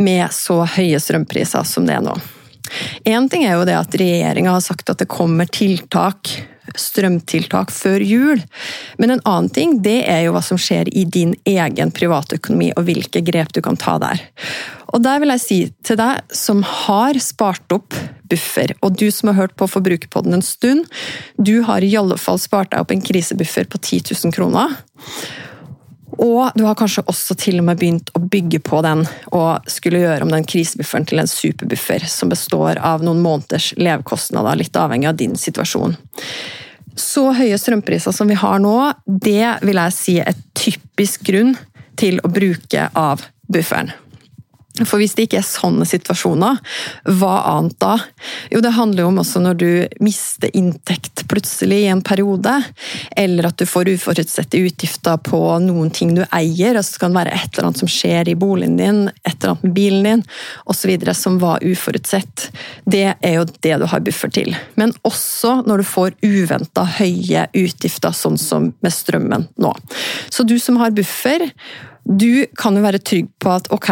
med 0.00 0.32
så 0.32 0.62
høye 0.76 1.00
strømpriser 1.00 1.66
som 1.68 1.88
det 1.88 1.98
er 1.98 2.06
nå. 2.06 2.16
Én 3.04 3.28
ting 3.30 3.44
er 3.46 3.58
jo 3.58 3.68
det 3.68 3.76
at 3.78 3.94
regjeringa 4.00 4.56
har 4.56 4.64
sagt 4.64 4.90
at 4.90 5.02
det 5.02 5.10
kommer 5.10 5.48
tiltak, 5.50 6.30
strømtiltak 6.74 7.70
før 7.74 8.02
jul. 8.02 8.42
Men 8.98 9.14
en 9.14 9.22
annen 9.28 9.50
ting 9.52 9.76
det 9.84 10.00
er 10.10 10.24
jo 10.24 10.34
hva 10.34 10.42
som 10.44 10.58
skjer 10.60 10.90
i 10.96 11.04
din 11.04 11.34
egen 11.48 11.92
privatøkonomi, 11.94 12.72
og 12.74 12.88
hvilke 12.88 13.22
grep 13.26 13.54
du 13.54 13.62
kan 13.64 13.78
ta 13.80 13.98
der. 14.02 14.22
Og 14.94 15.02
der 15.04 15.20
vil 15.22 15.34
jeg 15.34 15.42
si 15.42 15.60
til 15.86 15.98
deg 16.00 16.34
som 16.34 16.62
har 16.66 17.18
spart 17.22 17.74
opp 17.74 17.96
buffer, 18.30 18.74
og 18.82 18.98
du 18.98 19.08
som 19.12 19.30
har 19.30 19.40
hørt 19.42 19.56
på 19.60 19.68
Forbrukerpodden 19.70 20.38
en 20.38 20.44
stund, 20.44 20.86
du 21.36 21.60
har 21.66 21.84
i 21.84 21.94
alle 21.98 22.18
fall 22.20 22.40
spart 22.42 22.72
deg 22.72 22.84
opp 22.84 22.94
en 22.94 23.04
krisebuffer 23.04 23.68
på 23.70 23.80
10 23.82 24.14
000 24.14 24.34
kroner. 24.34 24.78
Og 26.24 26.54
du 26.56 26.64
har 26.64 26.76
kanskje 26.78 27.04
også 27.10 27.36
til 27.36 27.60
og 27.60 27.66
med 27.68 27.80
begynt 27.80 28.10
å 28.16 28.22
bygge 28.22 28.62
på 28.64 28.80
den 28.84 29.04
og 29.36 29.68
skulle 29.70 30.00
gjøre 30.00 30.24
om 30.24 30.32
den 30.32 30.46
krisebufferen 30.48 31.04
til 31.08 31.20
en 31.20 31.28
superbuffer 31.28 32.06
som 32.08 32.32
består 32.32 32.80
av 32.80 33.04
noen 33.04 33.20
måneders 33.24 33.72
levekostnader, 33.76 34.56
litt 34.56 34.78
avhengig 34.80 35.10
av 35.10 35.18
din 35.20 35.36
situasjon. 35.36 35.98
Så 36.96 37.26
høye 37.34 37.58
strømpriser 37.58 38.14
som 38.14 38.30
vi 38.30 38.38
har 38.38 38.62
nå, 38.62 38.76
det 39.04 39.58
vil 39.66 39.82
jeg 39.82 39.96
si 39.98 40.16
er 40.22 40.38
typisk 40.56 41.26
grunn 41.28 41.56
til 42.00 42.22
å 42.24 42.30
bruke 42.32 42.88
av 42.96 43.26
bufferen. 43.50 43.92
For 44.82 44.98
hvis 44.98 45.12
det 45.14 45.28
ikke 45.28 45.38
er 45.38 45.46
sånne 45.46 45.86
situasjoner, 45.86 46.56
hva 47.20 47.34
annet 47.46 47.76
da? 47.78 47.92
Jo, 48.50 48.58
det 48.64 48.72
handler 48.74 49.04
jo 49.04 49.10
om 49.12 49.20
også 49.22 49.42
når 49.44 49.58
du 49.60 49.68
mister 50.02 50.50
inntekt 50.50 51.22
plutselig 51.30 51.84
i 51.84 51.92
en 51.92 52.02
periode, 52.02 52.56
eller 53.14 53.46
at 53.46 53.60
du 53.60 53.68
får 53.70 53.92
uforutsette 53.92 54.58
utgifter 54.58 55.20
på 55.22 55.38
noen 55.62 55.92
ting 55.94 56.16
du 56.16 56.24
eier, 56.26 56.74
altså 56.74 56.96
det 56.96 57.04
kan 57.04 57.14
være 57.14 57.36
et 57.36 57.46
eller 57.52 57.68
annet 57.68 57.84
som 57.84 57.92
skjer 57.94 58.32
i 58.32 58.36
boligen 58.38 58.74
din, 58.80 59.00
et 59.22 59.36
eller 59.36 59.54
annet 59.54 59.68
med 59.68 59.76
bilen 59.78 60.10
din, 60.10 60.26
osv. 60.66 60.92
som 61.14 61.38
var 61.38 61.62
uforutsett. 61.62 62.48
Det 62.82 63.06
er 63.14 63.38
jo 63.38 63.46
det 63.46 63.78
du 63.78 63.86
har 63.94 64.02
buffer 64.02 64.34
til. 64.34 64.58
Men 64.74 64.96
også 65.06 65.60
når 65.68 65.84
du 65.84 65.90
får 65.92 66.18
uventa 66.26 66.88
høye 66.98 67.46
utgifter, 67.54 68.10
sånn 68.10 68.42
som 68.42 68.72
med 68.82 68.98
strømmen 68.98 69.46
nå. 69.54 69.74
Så 70.34 70.42
du 70.42 70.58
som 70.58 70.82
har 70.82 70.94
buffer, 70.98 71.46
du 72.04 72.44
kan 72.58 72.74
jo 72.76 72.82
være 72.84 73.00
trygg 73.00 73.30
på 73.40 73.54
at 73.54 73.70
ok, 73.72 73.90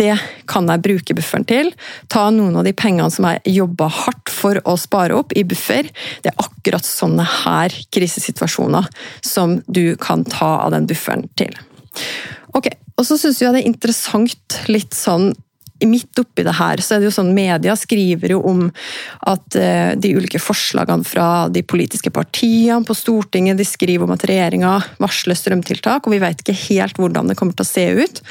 det 0.00 0.14
kan 0.50 0.68
jeg 0.70 0.82
bruke 0.84 1.16
bufferen 1.16 1.46
til. 1.48 1.72
Ta 2.12 2.26
noen 2.34 2.56
av 2.58 2.66
de 2.66 2.74
pengene 2.76 3.10
som 3.12 3.26
jeg 3.28 3.56
jobba 3.58 3.88
hardt 3.92 4.32
for 4.32 4.60
å 4.68 4.76
spare 4.80 5.16
opp 5.18 5.34
i 5.36 5.44
buffer. 5.46 5.88
Det 6.24 6.32
er 6.32 6.44
akkurat 6.44 6.86
sånne 6.86 7.26
her 7.44 7.74
krisesituasjoner 7.94 8.88
som 9.24 9.58
du 9.66 9.96
kan 10.00 10.26
ta 10.28 10.56
av 10.64 10.74
den 10.74 10.88
bufferen 10.90 11.28
til. 11.38 11.54
Ok, 12.54 12.70
og 12.98 13.06
så 13.06 13.18
syns 13.18 13.40
jeg 13.42 13.54
det 13.54 13.64
er 13.64 13.70
interessant 13.70 14.60
litt 14.70 14.94
sånn 14.94 15.32
midt 15.82 16.18
oppi 16.22 16.44
det 16.46 16.54
her, 16.54 16.80
så 16.80 16.94
er 16.94 17.02
det 17.02 17.08
jo 17.08 17.16
sånn 17.16 17.32
media 17.34 17.74
skriver 17.76 18.36
jo 18.36 18.40
om 18.46 18.62
at 19.26 19.58
eh, 19.58 19.92
de 19.98 20.12
ulike 20.16 20.38
forslagene 20.42 21.06
fra 21.06 21.48
de 21.52 21.64
politiske 21.66 22.12
partiene 22.14 22.86
på 22.86 22.96
Stortinget 22.96 23.58
de 23.58 23.66
skriver 23.66 24.06
om 24.06 24.14
at 24.14 24.26
regjeringa 24.28 24.76
varsler 25.02 25.38
strømtiltak, 25.38 26.06
og 26.06 26.14
vi 26.14 26.22
vet 26.22 26.40
ikke 26.40 26.56
helt 26.68 27.00
hvordan 27.00 27.30
det 27.30 27.38
kommer 27.40 27.58
til 27.58 27.66
å 27.66 27.72
se 27.72 27.86
ut 28.04 28.22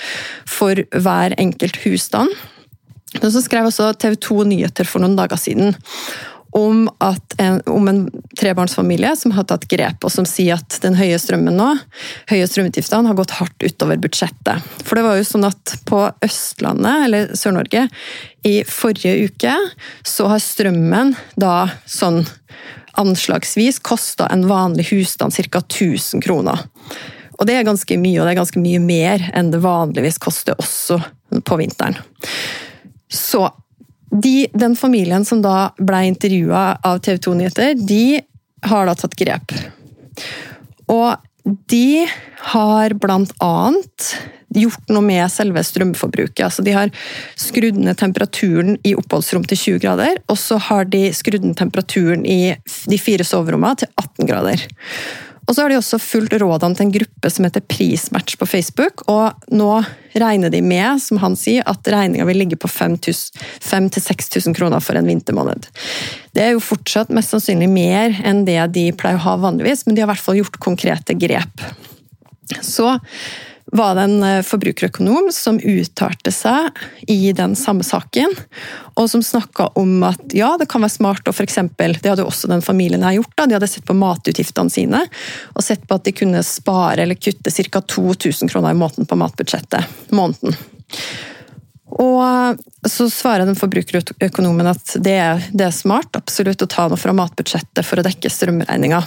for 0.50 0.80
hver 0.96 1.36
enkelt 1.42 1.82
husstand. 1.84 2.32
Men 3.20 3.30
så 3.30 3.44
skrev 3.46 3.68
også 3.70 3.92
TV 4.02 4.16
2 4.18 4.44
Nyheter 4.50 4.88
for 4.90 5.04
noen 5.04 5.18
dager 5.20 5.38
siden 5.38 5.76
om, 6.54 6.90
en, 7.38 7.62
om 7.66 7.88
en 7.88 8.02
trebarnsfamilie 8.40 9.16
som 9.18 9.34
har 9.34 9.48
tatt 9.50 9.66
grep, 9.72 10.04
og 10.06 10.12
som 10.14 10.26
sier 10.30 10.60
at 10.62 10.78
den 10.84 10.98
høye 10.98 11.18
strømmen 11.20 11.58
nå, 11.58 11.70
høye 12.30 12.50
strømutgiftene 12.50 13.10
har 13.10 13.18
gått 13.18 13.34
hardt 13.40 13.66
utover 13.66 13.98
budsjettet. 14.04 14.68
For 14.86 15.00
det 15.00 15.06
var 15.08 15.18
jo 15.18 15.26
sånn 15.28 15.48
at 15.50 15.74
på 15.90 16.04
Østlandet, 16.26 17.08
eller 17.08 17.34
Sør-Norge, 17.38 17.88
i 18.46 18.60
forrige 18.68 19.32
uke 19.32 19.56
så 20.06 20.30
har 20.30 20.44
strømmen 20.44 21.16
da 21.40 21.56
sånn 21.90 22.22
anslagsvis 23.02 23.82
kosta 23.82 24.28
en 24.30 24.46
vanlig 24.48 24.92
husstand 24.92 25.34
ca. 25.34 25.64
1000 25.64 26.22
kroner. 26.22 26.68
Og 27.40 27.48
det 27.50 27.58
er 27.58 27.66
ganske 27.66 27.98
mye, 27.98 28.20
og 28.20 28.28
det 28.28 28.36
er 28.36 28.42
ganske 28.44 28.62
mye 28.62 28.82
mer 28.84 29.26
enn 29.34 29.50
det 29.54 29.64
vanligvis 29.64 30.22
koster 30.22 30.60
også 30.62 31.00
på 31.42 31.58
vinteren. 31.58 31.98
Så 33.10 33.48
de, 34.14 34.48
den 34.54 34.76
familien 34.78 35.26
som 35.26 35.42
da 35.42 35.74
ble 35.82 36.04
intervjua 36.12 36.64
av 36.86 37.02
TV 37.06 37.18
2 37.26 37.34
Nyheter, 37.40 37.74
de 37.76 38.22
har 38.70 38.88
da 38.88 38.96
tatt 38.98 39.18
grep. 39.20 39.56
Og 40.92 41.16
de 41.72 42.06
har 42.54 42.94
blant 43.02 43.34
annet 43.44 44.14
gjort 44.54 44.92
noe 44.94 45.04
med 45.06 45.26
selve 45.34 45.64
strømforbruket. 45.66 46.44
Altså 46.46 46.64
de 46.66 46.76
har 46.76 46.92
skrudd 47.40 47.80
ned 47.82 47.98
temperaturen 48.00 48.78
i 48.86 48.94
oppholdsrom 48.98 49.46
til 49.50 49.60
20 49.60 49.84
grader, 49.84 50.22
og 50.30 50.38
så 50.40 50.60
har 50.70 50.88
de 50.94 51.08
skrudd 51.16 51.46
ned 51.48 51.58
temperaturen 51.60 52.26
i 52.30 52.56
de 52.90 53.00
fire 53.02 53.26
soverommene 53.28 53.82
til 53.82 53.92
18 53.98 54.30
grader. 54.30 54.68
Og 55.44 55.56
så 55.56 55.64
har 55.64 55.72
de 55.72 55.78
også 55.80 56.00
fulgt 56.00 56.36
rådene 56.40 56.78
til 56.78 56.86
en 56.88 56.94
gruppe 56.94 57.32
som 57.32 57.48
heter 57.48 57.64
Prismatch 57.68 58.38
på 58.40 58.48
Facebook. 58.48 59.04
Og 59.12 59.52
nå 59.52 59.72
regner 60.16 60.54
de 60.54 60.62
med, 60.64 61.02
som 61.04 61.20
han 61.24 61.36
sier, 61.40 61.66
at 61.68 61.88
regninga 61.90 62.26
vil 62.30 62.40
ligge 62.44 62.60
på 62.60 62.70
5000-6000 62.72 64.56
kroner 64.56 64.84
for 64.84 65.00
en 65.00 65.10
vintermåned. 65.10 65.68
Det 66.34 66.46
er 66.46 66.54
jo 66.56 66.64
fortsatt 66.64 67.12
mest 67.14 67.34
sannsynlig 67.34 67.70
mer 67.72 68.16
enn 68.24 68.46
det 68.48 68.60
de 68.76 68.88
pleier 68.96 69.20
å 69.20 69.26
ha 69.28 69.40
vanligvis, 69.50 69.86
men 69.88 69.98
de 69.98 70.04
har 70.04 70.10
i 70.10 70.14
hvert 70.14 70.28
fall 70.28 70.40
gjort 70.40 70.62
konkrete 70.64 71.18
grep. 71.20 71.66
Så 72.62 72.96
var 73.74 73.96
det 73.98 74.06
en 74.06 74.24
eh, 74.24 74.42
forbrukerøkonom 74.46 75.32
som 75.34 75.58
uttalte 75.58 76.32
seg 76.34 76.70
i 77.10 77.34
den 77.34 77.56
samme 77.58 77.86
saken, 77.86 78.36
og 78.94 79.10
som 79.10 79.24
snakka 79.26 79.72
om 79.80 79.96
at 80.06 80.36
ja, 80.38 80.52
det 80.60 80.70
kan 80.70 80.84
være 80.86 80.94
smart 80.94 81.30
å 81.30 81.34
f.eks. 81.34 81.58
Det 81.78 82.06
hadde 82.06 82.22
jo 82.22 82.30
også 82.30 82.52
den 82.52 82.62
familien 82.66 83.06
her 83.06 83.18
gjort. 83.18 83.34
da, 83.36 83.48
De 83.50 83.58
hadde 83.58 83.72
sett 83.72 83.88
på 83.88 83.98
matutgiftene 83.98 84.74
sine 84.74 85.02
og 85.54 85.66
sett 85.66 85.88
på 85.90 85.98
at 85.98 86.06
de 86.06 86.14
kunne 86.16 86.44
spare 86.46 87.06
eller 87.06 87.18
kutte 87.18 87.50
ca. 87.50 87.82
2000 87.82 88.52
kroner 88.54 88.76
i 88.76 88.78
måneden 88.78 89.10
på 89.10 89.18
matbudsjettet. 89.18 89.90
måneden. 90.14 90.58
Og 91.98 92.22
eh, 92.22 92.64
så 92.90 93.10
svarer 93.10 93.50
den 93.50 93.58
forbrukerøkonomen 93.58 94.70
at 94.70 94.96
det 95.02 95.18
er, 95.18 95.46
det 95.50 95.70
er 95.70 95.76
smart 95.76 96.14
absolutt 96.20 96.62
å 96.62 96.70
ta 96.70 96.88
noe 96.92 97.02
fra 97.02 97.14
matbudsjettet 97.18 97.86
for 97.86 98.00
å 98.02 98.06
dekke 98.06 98.30
strømregninga. 98.30 99.02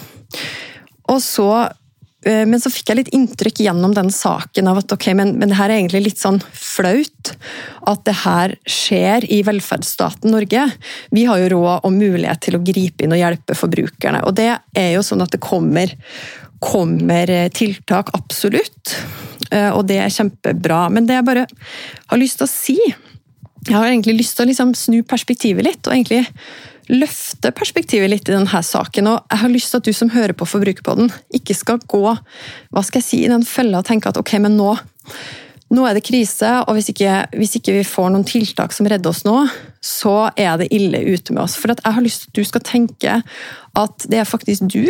Og 1.15 1.23
så 1.23 1.51
men 2.27 2.59
så 2.63 2.73
fikk 2.73 2.91
jeg 2.91 2.99
litt 2.99 3.13
inntrykk 3.15 3.61
gjennom 3.67 3.93
den 3.95 4.09
saken 4.15 4.71
av 4.71 4.81
at 4.81 4.95
ok, 4.97 5.09
men, 5.19 5.35
men 5.39 5.53
det 5.53 5.59
her 5.59 5.71
er 5.71 5.79
egentlig 5.79 6.03
litt 6.09 6.23
sånn 6.23 6.41
flaut. 6.51 7.33
At 7.87 8.03
det 8.09 8.17
her 8.25 8.57
skjer 8.67 9.27
i 9.31 9.43
velferdsstaten 9.47 10.35
Norge. 10.35 10.65
Vi 11.15 11.27
har 11.29 11.43
jo 11.43 11.53
råd 11.55 11.87
og 11.87 11.95
mulighet 11.95 12.43
til 12.47 12.59
å 12.59 12.63
gripe 12.67 13.07
inn 13.07 13.15
og 13.15 13.23
hjelpe 13.23 13.57
forbrukerne. 13.59 14.25
Og 14.27 14.35
det 14.39 14.51
er 14.57 14.91
jo 14.97 15.05
sånn 15.07 15.23
at 15.23 15.35
det 15.35 15.43
kommer, 15.45 15.95
kommer 16.63 17.31
tiltak, 17.55 18.11
absolutt. 18.17 18.97
Eh, 19.51 19.71
og 19.71 19.87
det 19.89 20.01
er 20.03 20.13
kjempebra. 20.13 20.87
Men 20.93 21.09
det 21.09 21.19
jeg 21.19 21.29
bare 21.29 21.47
har 21.47 22.21
lyst 22.21 22.41
til 22.41 22.49
å 22.49 22.53
si 22.53 22.79
Jeg 23.67 23.75
har 23.75 23.89
egentlig 23.89 24.21
lyst 24.21 24.37
til 24.39 24.45
å 24.45 24.51
liksom 24.51 24.77
snu 24.79 25.01
perspektivet 25.03 25.67
litt. 25.67 25.87
og 25.89 25.95
egentlig 25.95 26.23
løfte 26.93 27.51
perspektivet 27.57 28.11
litt 28.11 28.29
i 28.29 28.35
denne 28.35 28.63
saken. 28.63 29.09
og 29.11 29.33
Jeg 29.33 29.43
har 29.43 29.53
lyst 29.53 29.73
til 29.73 29.81
at 29.81 29.89
du 29.89 29.93
som 29.97 30.13
hører 30.13 30.37
på 30.37 30.47
Forbrukerpodden, 30.49 31.11
ikke 31.35 31.57
skal 31.57 31.83
gå 31.83 32.05
hva 32.07 32.85
skal 32.85 33.01
jeg 33.01 33.09
si, 33.09 33.25
i 33.25 33.33
den 33.33 33.45
fella 33.47 33.83
og 33.83 33.89
tenke 33.89 34.11
at 34.11 34.21
ok, 34.21 34.37
men 34.43 34.57
nå, 34.59 34.77
nå 35.75 35.87
er 35.87 35.99
det 35.99 36.05
krise, 36.07 36.53
og 36.63 36.77
hvis 36.77 36.93
ikke, 36.93 37.27
hvis 37.35 37.57
ikke, 37.59 37.75
vi 37.81 37.87
får 37.87 38.13
noen 38.15 38.27
tiltak 38.29 38.75
som 38.77 38.87
redder 38.87 39.11
oss 39.11 39.25
nå, 39.27 39.41
så 39.83 40.31
er 40.39 40.61
det 40.61 40.71
ille 40.75 41.03
ute 41.11 41.35
med 41.35 41.43
oss. 41.47 41.57
For 41.59 41.75
jeg 41.75 41.83
har 41.83 42.05
lyst 42.05 42.27
til 42.27 42.31
at 42.31 42.39
du 42.39 42.51
skal 42.53 42.67
tenke 42.67 43.21
at 43.77 44.07
det 44.11 44.23
er 44.23 44.29
faktisk 44.29 44.69
du 44.71 44.87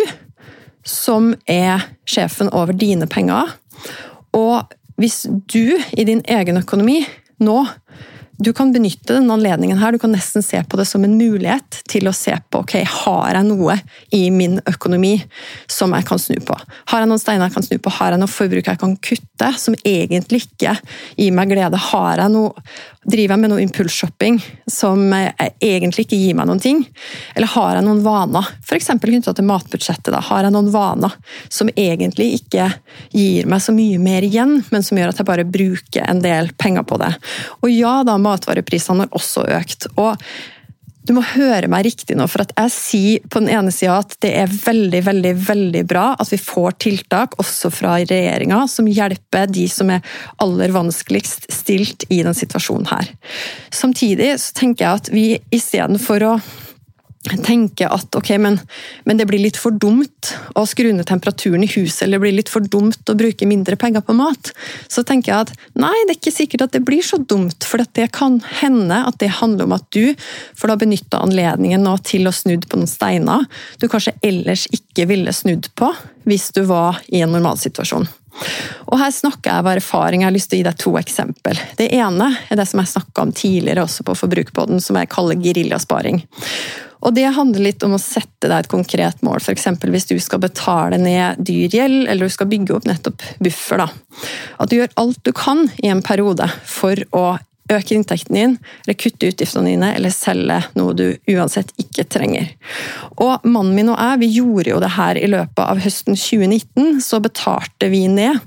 som 0.86 1.32
er 1.50 1.88
sjefen 2.06 2.52
over 2.54 2.76
dine 2.76 3.08
penger. 3.10 3.56
Og 4.36 4.68
hvis 5.00 5.24
du 5.50 5.76
i 5.96 6.04
din 6.06 6.22
egen 6.28 6.60
økonomi 6.60 7.00
nå 7.42 7.56
du 8.38 8.52
kan 8.52 8.72
benytte 8.72 9.14
denne 9.14 9.32
anledningen 9.32 9.78
her, 9.80 9.92
du 9.92 9.98
kan 9.98 10.12
nesten 10.12 10.44
se 10.44 10.60
på 10.68 10.76
det 10.76 10.84
som 10.88 11.04
en 11.04 11.16
mulighet 11.16 11.78
til 11.88 12.08
å 12.08 12.14
se 12.16 12.34
på 12.50 12.60
ok, 12.60 12.74
har 12.84 13.38
jeg 13.38 13.46
noe 13.48 13.78
i 14.14 14.26
min 14.34 14.58
økonomi 14.68 15.14
som 15.70 15.94
jeg 15.96 16.04
kan 16.08 16.20
snu 16.20 16.36
på. 16.44 16.56
Har 16.92 17.02
jeg 17.02 17.10
noen 17.10 17.22
steiner 17.22 17.48
jeg 17.48 17.56
kan 17.56 17.66
snu 17.66 17.78
på, 17.80 17.94
har 17.96 18.12
jeg 18.12 18.20
noe 18.20 18.32
forbruk 18.32 18.68
jeg 18.68 18.80
kan 18.82 18.96
kutte 19.00 19.52
som 19.60 19.76
egentlig 19.84 20.42
ikke 20.44 20.74
gir 21.16 21.32
meg 21.36 21.52
glede. 21.52 21.80
Har 21.88 22.20
jeg 22.20 22.32
noe, 22.34 22.66
driver 23.06 23.36
jeg 23.36 23.42
med 23.42 23.52
noe 23.52 23.64
impulsshopping 23.64 24.38
som 24.70 25.06
egentlig 25.14 26.06
ikke 26.06 26.20
gir 26.20 26.36
meg 26.36 26.50
noen 26.50 26.60
ting? 26.62 26.84
Eller 27.36 27.52
har 27.54 27.78
jeg 27.78 27.86
noen 27.88 28.04
vaner, 28.04 28.52
f.eks. 28.66 28.92
knytta 29.00 29.32
til 29.36 29.48
matbudsjettet. 29.48 30.12
Da. 30.12 30.20
Har 30.28 30.44
jeg 30.44 30.52
noen 30.56 30.68
vaner 30.74 31.16
som 31.48 31.72
egentlig 31.72 32.42
ikke 32.42 32.68
gir 33.16 33.48
meg 33.48 33.64
så 33.64 33.72
mye 33.76 34.00
mer 34.02 34.26
igjen, 34.28 34.58
men 34.68 34.84
som 34.84 35.00
gjør 35.00 35.14
at 35.14 35.22
jeg 35.22 35.30
bare 35.32 35.48
bruker 35.48 36.04
en 36.04 36.20
del 36.24 36.52
penger 36.58 36.84
på 36.88 37.00
det? 37.00 37.14
Og 37.62 37.72
ja 37.72 37.98
da, 38.06 38.18
matvareprisene 38.26 39.06
har 39.06 39.16
også 39.16 39.46
økt. 39.56 39.90
og 39.96 40.20
du 41.06 41.12
må 41.14 41.22
høre 41.22 41.68
meg 41.70 41.84
riktig 41.86 42.16
nå, 42.18 42.26
for 42.30 42.42
at 42.42 42.52
jeg 42.56 42.72
sier 42.74 43.26
på 43.30 43.38
den 43.42 43.52
ene 43.54 43.70
sida 43.74 44.00
at 44.02 44.16
det 44.24 44.32
er 44.40 44.50
veldig 44.50 45.02
veldig, 45.06 45.32
veldig 45.46 45.82
bra 45.86 46.06
at 46.18 46.32
vi 46.32 46.38
får 46.40 46.78
tiltak, 46.82 47.36
også 47.42 47.70
fra 47.70 47.94
regjeringa, 48.00 48.64
som 48.70 48.90
hjelper 48.90 49.46
de 49.52 49.68
som 49.70 49.92
er 49.94 50.02
aller 50.42 50.74
vanskeligst 50.74 51.46
stilt 51.54 52.08
i 52.10 52.24
denne 52.24 52.34
situasjonen 52.36 52.90
her. 52.90 53.12
Samtidig 53.70 54.32
så 54.42 54.58
tenker 54.58 54.86
jeg 54.86 55.02
at 55.02 55.12
vi 55.14 55.26
istedenfor 55.54 56.26
å 56.26 56.34
tenker 57.46 57.90
at 57.92 58.16
ok, 58.18 58.30
men, 58.42 58.58
men, 59.04 59.18
det 59.18 59.26
blir 59.28 59.42
litt 59.42 59.58
for 59.58 59.74
dumt 59.74 60.32
å 60.54 60.66
skru 60.68 60.92
ned 60.94 61.08
temperaturen 61.08 61.64
i 61.64 61.70
huset, 61.70 62.04
eller 62.06 62.20
det 62.20 62.24
blir 62.26 62.36
litt 62.38 62.52
for 62.52 62.64
dumt 62.64 63.10
å 63.10 63.16
bruke 63.18 63.48
mindre 63.48 63.78
penger 63.80 64.04
på 64.06 64.16
mat, 64.16 64.52
så 64.88 65.04
tenker 65.06 65.32
jeg 65.32 65.46
at 65.46 65.54
nei, 65.74 65.94
det 66.06 66.16
er 66.16 66.20
ikke 66.20 66.34
sikkert 66.34 66.66
at 66.68 66.76
det 66.76 66.84
blir 66.86 67.04
så 67.06 67.18
dumt. 67.18 67.66
For 67.66 67.82
det 67.98 68.10
kan 68.16 68.38
hende 68.60 69.02
at 69.08 69.18
det 69.22 69.32
handler 69.40 69.66
om 69.66 69.76
at 69.76 69.88
du 69.94 70.14
får 70.56 70.72
da 70.72 70.78
benytta 70.80 71.22
anledningen 71.24 71.82
nå 71.86 71.96
til 72.06 72.28
å 72.28 72.34
snudd 72.34 72.68
på 72.70 72.80
noen 72.80 72.90
steiner 72.90 73.46
du 73.80 73.88
kanskje 73.90 74.14
ellers 74.24 74.66
ikke 74.74 75.08
ville 75.10 75.32
snudd 75.34 75.70
på 75.78 75.90
hvis 76.26 76.50
du 76.56 76.62
var 76.68 77.00
i 77.08 77.22
en 77.24 77.34
normalsituasjon. 77.34 78.06
Og 78.86 78.98
Her 79.00 79.12
snakker 79.14 79.50
jeg 79.50 79.62
av 79.62 79.68
erfaring. 79.70 80.22
Jeg 80.22 80.28
har 80.28 80.34
lyst 80.34 80.50
til 80.52 80.58
å 80.58 80.60
gi 80.60 80.66
deg 80.66 80.80
to 80.80 80.92
eksempel. 81.00 81.60
Det 81.78 81.88
ene 81.96 82.30
er 82.50 82.58
det 82.58 82.66
som 82.68 82.82
jeg 82.82 82.92
snakka 82.92 83.24
om 83.24 83.32
tidligere 83.36 83.86
også 83.86 84.04
på 84.06 84.16
Forbrukerpodden, 84.20 84.82
som 84.82 84.98
jeg 85.00 85.10
kaller 85.12 85.40
geriljasparing. 85.40 86.20
Og 87.06 87.14
Det 87.14 87.26
handler 87.36 87.68
litt 87.68 87.84
om 87.86 87.94
å 87.94 88.02
sette 88.02 88.48
deg 88.50 88.64
et 88.64 88.70
konkret 88.70 89.20
mål, 89.22 89.38
f.eks. 89.38 89.68
hvis 89.78 90.08
du 90.10 90.16
skal 90.22 90.42
betale 90.42 90.98
ned 90.98 91.38
dyr 91.38 91.70
gjeld, 91.70 92.08
eller 92.10 92.26
du 92.26 92.34
skal 92.34 92.50
bygge 92.50 92.74
opp 92.74 92.88
nettopp 92.88 93.22
buffer. 93.38 93.84
Da. 93.84 94.24
At 94.58 94.72
du 94.72 94.80
gjør 94.80 94.96
alt 94.98 95.20
du 95.22 95.30
kan 95.36 95.68
i 95.78 95.92
en 95.92 96.02
periode 96.02 96.48
for 96.66 96.98
å 97.14 97.26
øke 97.70 97.94
inntekten 97.94 98.34
din, 98.34 98.58
eller 98.84 98.98
kutte 98.98 99.30
utgiftene 99.30 99.70
dine, 99.70 99.92
eller 99.94 100.14
selge 100.14 100.58
noe 100.78 100.94
du 100.98 101.06
uansett 101.30 101.72
ikke 101.82 102.06
trenger. 102.10 102.50
Og 103.22 103.46
Mannen 103.46 103.74
min 103.78 103.90
og 103.94 103.98
jeg 103.98 104.22
vi 104.22 104.32
gjorde 104.40 104.74
jo 104.74 104.82
det 104.82 104.92
her 104.98 105.18
i 105.18 105.30
løpet 105.30 105.62
av 105.62 105.82
høsten 105.82 106.18
2019. 106.18 107.00
Så 107.02 107.22
betalte 107.22 107.90
vi 107.92 108.06
ned, 108.10 108.38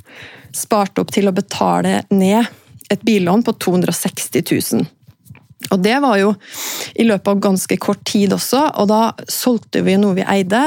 sparte 0.55 1.03
opp 1.03 1.15
til 1.15 1.31
å 1.31 1.35
betale 1.35 2.01
ned 2.11 2.47
et 2.89 3.03
billån 3.05 3.43
på 3.45 3.55
260 3.55 4.43
000. 4.75 4.87
Og 5.69 5.81
det 5.83 5.97
var 6.01 6.17
jo 6.19 6.33
i 6.95 7.05
løpet 7.07 7.31
av 7.31 7.41
ganske 7.43 7.77
kort 7.81 8.03
tid 8.07 8.33
også, 8.35 8.65
og 8.81 8.89
da 8.91 9.01
solgte 9.29 9.83
vi 9.85 9.97
noe 10.01 10.17
vi 10.17 10.25
eide. 10.25 10.63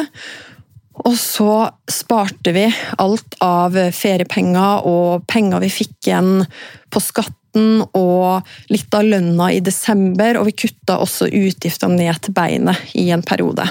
Og 1.02 1.14
så 1.18 1.54
sparte 1.90 2.52
vi 2.54 2.66
alt 3.00 3.38
av 3.42 3.76
feriepenger 3.96 4.86
og 4.88 5.24
penger 5.30 5.62
vi 5.64 5.72
fikk 5.72 6.10
igjen 6.10 6.44
på 6.92 7.00
skatten 7.02 7.82
og 7.96 8.48
litt 8.72 8.94
av 8.96 9.08
lønna 9.08 9.50
i 9.52 9.62
desember, 9.64 10.38
og 10.38 10.48
vi 10.50 10.58
kutta 10.64 11.00
også 11.02 11.28
utgiftene 11.28 11.98
ned 12.00 12.20
til 12.22 12.36
beinet 12.36 12.94
i 12.98 13.08
en 13.12 13.24
periode. 13.24 13.66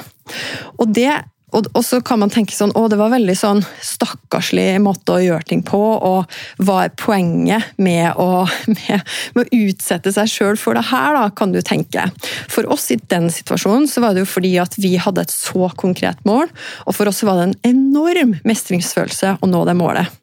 Og 0.82 0.92
det 0.94 1.14
og, 1.52 1.68
og, 1.74 1.84
så 1.86 2.00
kan 2.06 2.22
man 2.22 2.32
tenke 2.32 2.56
sånn 2.56 2.74
Å, 2.78 2.86
det 2.92 3.00
var 3.00 3.12
veldig 3.14 3.36
sånn 3.38 3.62
stakkarslig 3.86 4.80
måte 4.84 5.16
å 5.16 5.22
gjøre 5.24 5.48
ting 5.50 5.64
på, 5.68 5.80
og 5.80 6.32
hva 6.64 6.86
er 6.86 6.96
poenget 7.00 7.74
med 7.82 8.16
å, 8.22 8.46
med, 8.76 9.12
med 9.36 9.44
å 9.44 9.62
utsette 9.68 10.14
seg 10.16 10.32
sjøl 10.32 10.60
for 10.60 10.78
det 10.78 10.88
her, 10.92 11.18
da, 11.18 11.28
kan 11.36 11.54
du 11.54 11.62
tenke. 11.66 12.08
For 12.52 12.68
oss 12.72 12.90
i 12.94 13.00
den 13.12 13.30
situasjonen 13.34 13.90
så 13.92 14.04
var 14.04 14.16
det 14.16 14.26
jo 14.26 14.32
fordi 14.32 14.56
at 14.62 14.78
vi 14.82 14.96
hadde 15.02 15.26
et 15.26 15.34
så 15.34 15.70
konkret 15.80 16.22
mål, 16.28 16.50
og 16.86 16.98
for 16.98 17.12
oss 17.12 17.24
var 17.28 17.40
det 17.40 17.50
en 17.50 17.60
enorm 17.76 18.38
mestringsfølelse 18.48 19.38
å 19.42 19.52
nå 19.52 19.66
det 19.68 19.78
målet. 19.80 20.18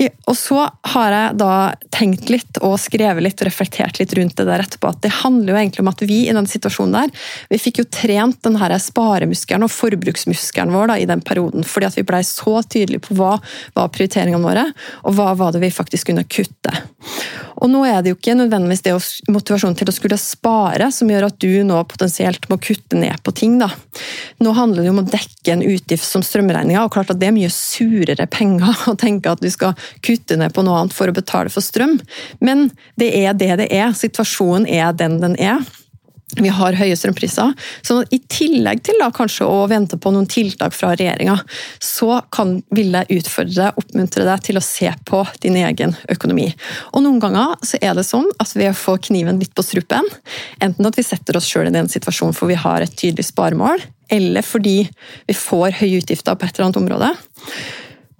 I 0.00 0.08
Og 0.30 0.36
så 0.38 0.62
har 0.94 1.12
jeg 1.12 1.36
da 1.40 1.54
tenkt 1.92 2.30
litt 2.32 2.60
og 2.64 2.78
skrevet 2.80 3.24
litt 3.24 3.42
og 3.42 3.48
reflektert 3.48 3.98
litt 4.00 4.14
rundt 4.16 4.36
det 4.38 4.46
der 4.48 4.64
etterpå, 4.64 4.90
at 4.90 5.02
det 5.04 5.12
handler 5.20 5.52
jo 5.52 5.58
egentlig 5.60 5.84
om 5.84 5.90
at 5.92 6.04
vi 6.06 6.20
i 6.28 6.34
den 6.36 6.48
situasjonen 6.48 6.96
der, 6.96 7.26
vi 7.52 7.60
fikk 7.60 7.82
jo 7.82 7.86
trent 7.92 8.40
den 8.46 8.56
her 8.60 8.72
sparemuskelen 8.80 9.66
og 9.66 9.72
forbruksmuskelen 9.74 10.72
vår 10.74 10.92
da, 10.92 10.98
i 11.00 11.08
den 11.10 11.22
perioden, 11.24 11.66
fordi 11.68 11.90
at 11.90 11.98
vi 11.98 12.06
blei 12.08 12.22
så 12.26 12.62
tydelige 12.62 13.04
på 13.04 13.18
hva 13.18 13.36
var 13.76 13.92
prioriteringene 13.92 14.44
våre, 14.44 14.64
og 15.04 15.18
hva 15.18 15.32
var 15.38 15.54
det 15.54 15.62
vi 15.64 15.72
faktisk 15.74 16.10
kunne 16.10 16.24
kutte. 16.24 16.72
Og 17.62 17.70
nå 17.70 17.84
er 17.86 18.00
det 18.02 18.12
jo 18.12 18.18
ikke 18.18 18.36
nødvendigvis 18.38 18.82
det 18.84 18.96
motivasjonen 19.30 19.76
til 19.78 19.90
å 19.90 19.94
skulle 19.94 20.18
spare 20.20 20.88
som 20.92 21.10
gjør 21.10 21.28
at 21.28 21.38
du 21.42 21.62
nå 21.66 21.78
potensielt 21.88 22.48
må 22.50 22.58
kutte 22.62 22.98
ned 22.98 23.20
på 23.24 23.34
ting. 23.36 23.58
da. 23.60 23.68
Nå 24.42 24.56
handler 24.56 24.82
det 24.82 24.88
jo 24.88 24.96
om 24.96 25.04
å 25.04 25.06
dekke 25.06 25.54
en 25.54 25.62
utgift 25.62 26.06
som 26.08 26.24
strømregninga, 26.24 26.82
og 26.82 26.92
klart 26.96 27.12
at 27.12 27.20
det 27.20 27.28
er 27.28 27.36
mye 27.36 27.52
surere 27.52 28.26
penger 28.30 28.82
å 28.90 28.96
tenke 28.98 29.30
at 29.30 29.44
du 29.44 29.50
skal 29.52 29.76
kutte 30.00 30.13
ned 30.40 30.54
på 30.54 30.64
noe 30.64 30.82
annet 30.82 30.96
for 30.96 31.10
å 31.10 31.16
betale 31.16 31.52
for 31.52 31.64
strøm. 31.64 31.98
Men 32.40 32.68
det 33.00 33.12
er 33.24 33.38
det 33.38 33.54
det 33.62 33.70
er. 33.72 33.94
Situasjonen 33.96 34.68
er 34.70 34.92
den 34.96 35.20
den 35.22 35.38
er. 35.40 35.64
Vi 36.40 36.50
har 36.50 36.74
høye 36.74 36.96
strømpriser. 36.98 37.52
Så 37.84 38.00
i 38.14 38.18
tillegg 38.30 38.80
til 38.86 38.98
da 38.98 39.10
kanskje 39.14 39.46
å 39.46 39.66
vente 39.70 39.98
på 40.00 40.10
noen 40.14 40.26
tiltak 40.30 40.74
fra 40.74 40.94
regjeringa, 40.96 41.36
så 41.82 42.18
kan, 42.34 42.56
vil 42.74 42.96
jeg 42.96 43.20
utfordre 43.20 43.54
deg, 43.54 43.78
oppmuntre 43.78 44.26
deg 44.26 44.42
til 44.48 44.58
å 44.58 44.64
se 44.64 44.90
på 45.06 45.20
din 45.44 45.60
egen 45.60 45.94
økonomi. 46.10 46.48
Og 46.92 47.04
Noen 47.04 47.20
ganger 47.22 47.54
så 47.66 47.78
er 47.80 47.94
det 47.98 48.06
sånn 48.08 48.26
at 48.42 48.56
ved 48.56 48.72
å 48.72 48.78
få 48.78 48.96
kniven 49.04 49.38
litt 49.42 49.54
på 49.54 49.66
strupen, 49.66 50.08
enten 50.64 50.88
at 50.90 50.98
vi 50.98 51.06
setter 51.06 51.38
oss 51.38 51.48
sjøl 51.50 51.70
i 51.70 51.76
den 51.76 51.92
situasjonen 51.92 52.34
for 52.36 52.50
vi 52.50 52.58
har 52.58 52.82
et 52.82 52.98
tydelig 52.98 53.28
sparemål, 53.30 53.84
eller 54.12 54.44
fordi 54.44 54.78
vi 55.28 55.38
får 55.38 55.78
høye 55.82 56.02
utgifter 56.02 56.34
på 56.34 56.48
et 56.48 56.56
eller 56.56 56.70
annet 56.70 56.82
område, 56.82 57.14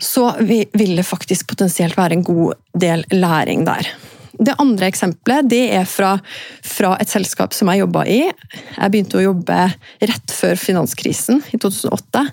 så 0.04 0.30
vil 0.40 0.96
det 0.99 1.06
faktisk 1.08 1.49
potensielt 1.50 1.96
være 1.99 2.18
en 2.18 2.26
god 2.26 2.58
del 2.76 3.04
læring 3.14 3.64
der. 3.66 3.88
Det 4.34 4.56
andre 4.58 4.88
eksempelet 4.90 5.46
det 5.46 5.62
er 5.76 5.84
fra, 5.87 6.16
fra 6.66 6.94
et 7.02 7.11
selskap 7.11 7.54
som 7.54 7.70
jeg 7.70 7.84
jobba 7.84 8.02
i. 8.11 8.18
Jeg 8.26 8.90
begynte 8.90 9.20
å 9.20 9.26
jobbe 9.28 9.58
rett 10.11 10.34
før 10.34 10.58
finanskrisen 10.58 11.38
i 11.54 11.61
2008. 11.62 12.25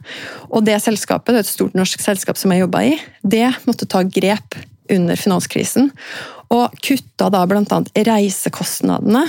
Og 0.49 0.65
det 0.65 0.79
selskapet, 0.81 1.33
det 1.33 1.43
er 1.43 1.45
et 1.45 1.51
stort 1.51 1.77
norsk 1.77 2.01
selskap 2.01 2.41
som 2.41 2.53
jeg 2.53 2.65
jobba 2.65 2.83
i, 2.89 2.97
det 3.21 3.47
måtte 3.67 3.89
ta 3.89 4.01
grep 4.07 4.57
under 4.91 5.19
finanskrisen. 5.19 5.91
Og 6.51 6.73
kutta 6.83 7.29
da 7.31 7.45
bl.a. 7.47 7.79
reisekostnadene 7.95 9.23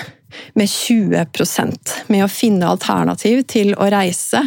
med 0.57 0.69
20% 0.69 1.95
med 2.09 2.25
å 2.25 2.33
finne 2.33 2.73
alternativ 2.73 3.45
til 3.53 3.75
å 3.77 3.89
reise. 3.93 4.47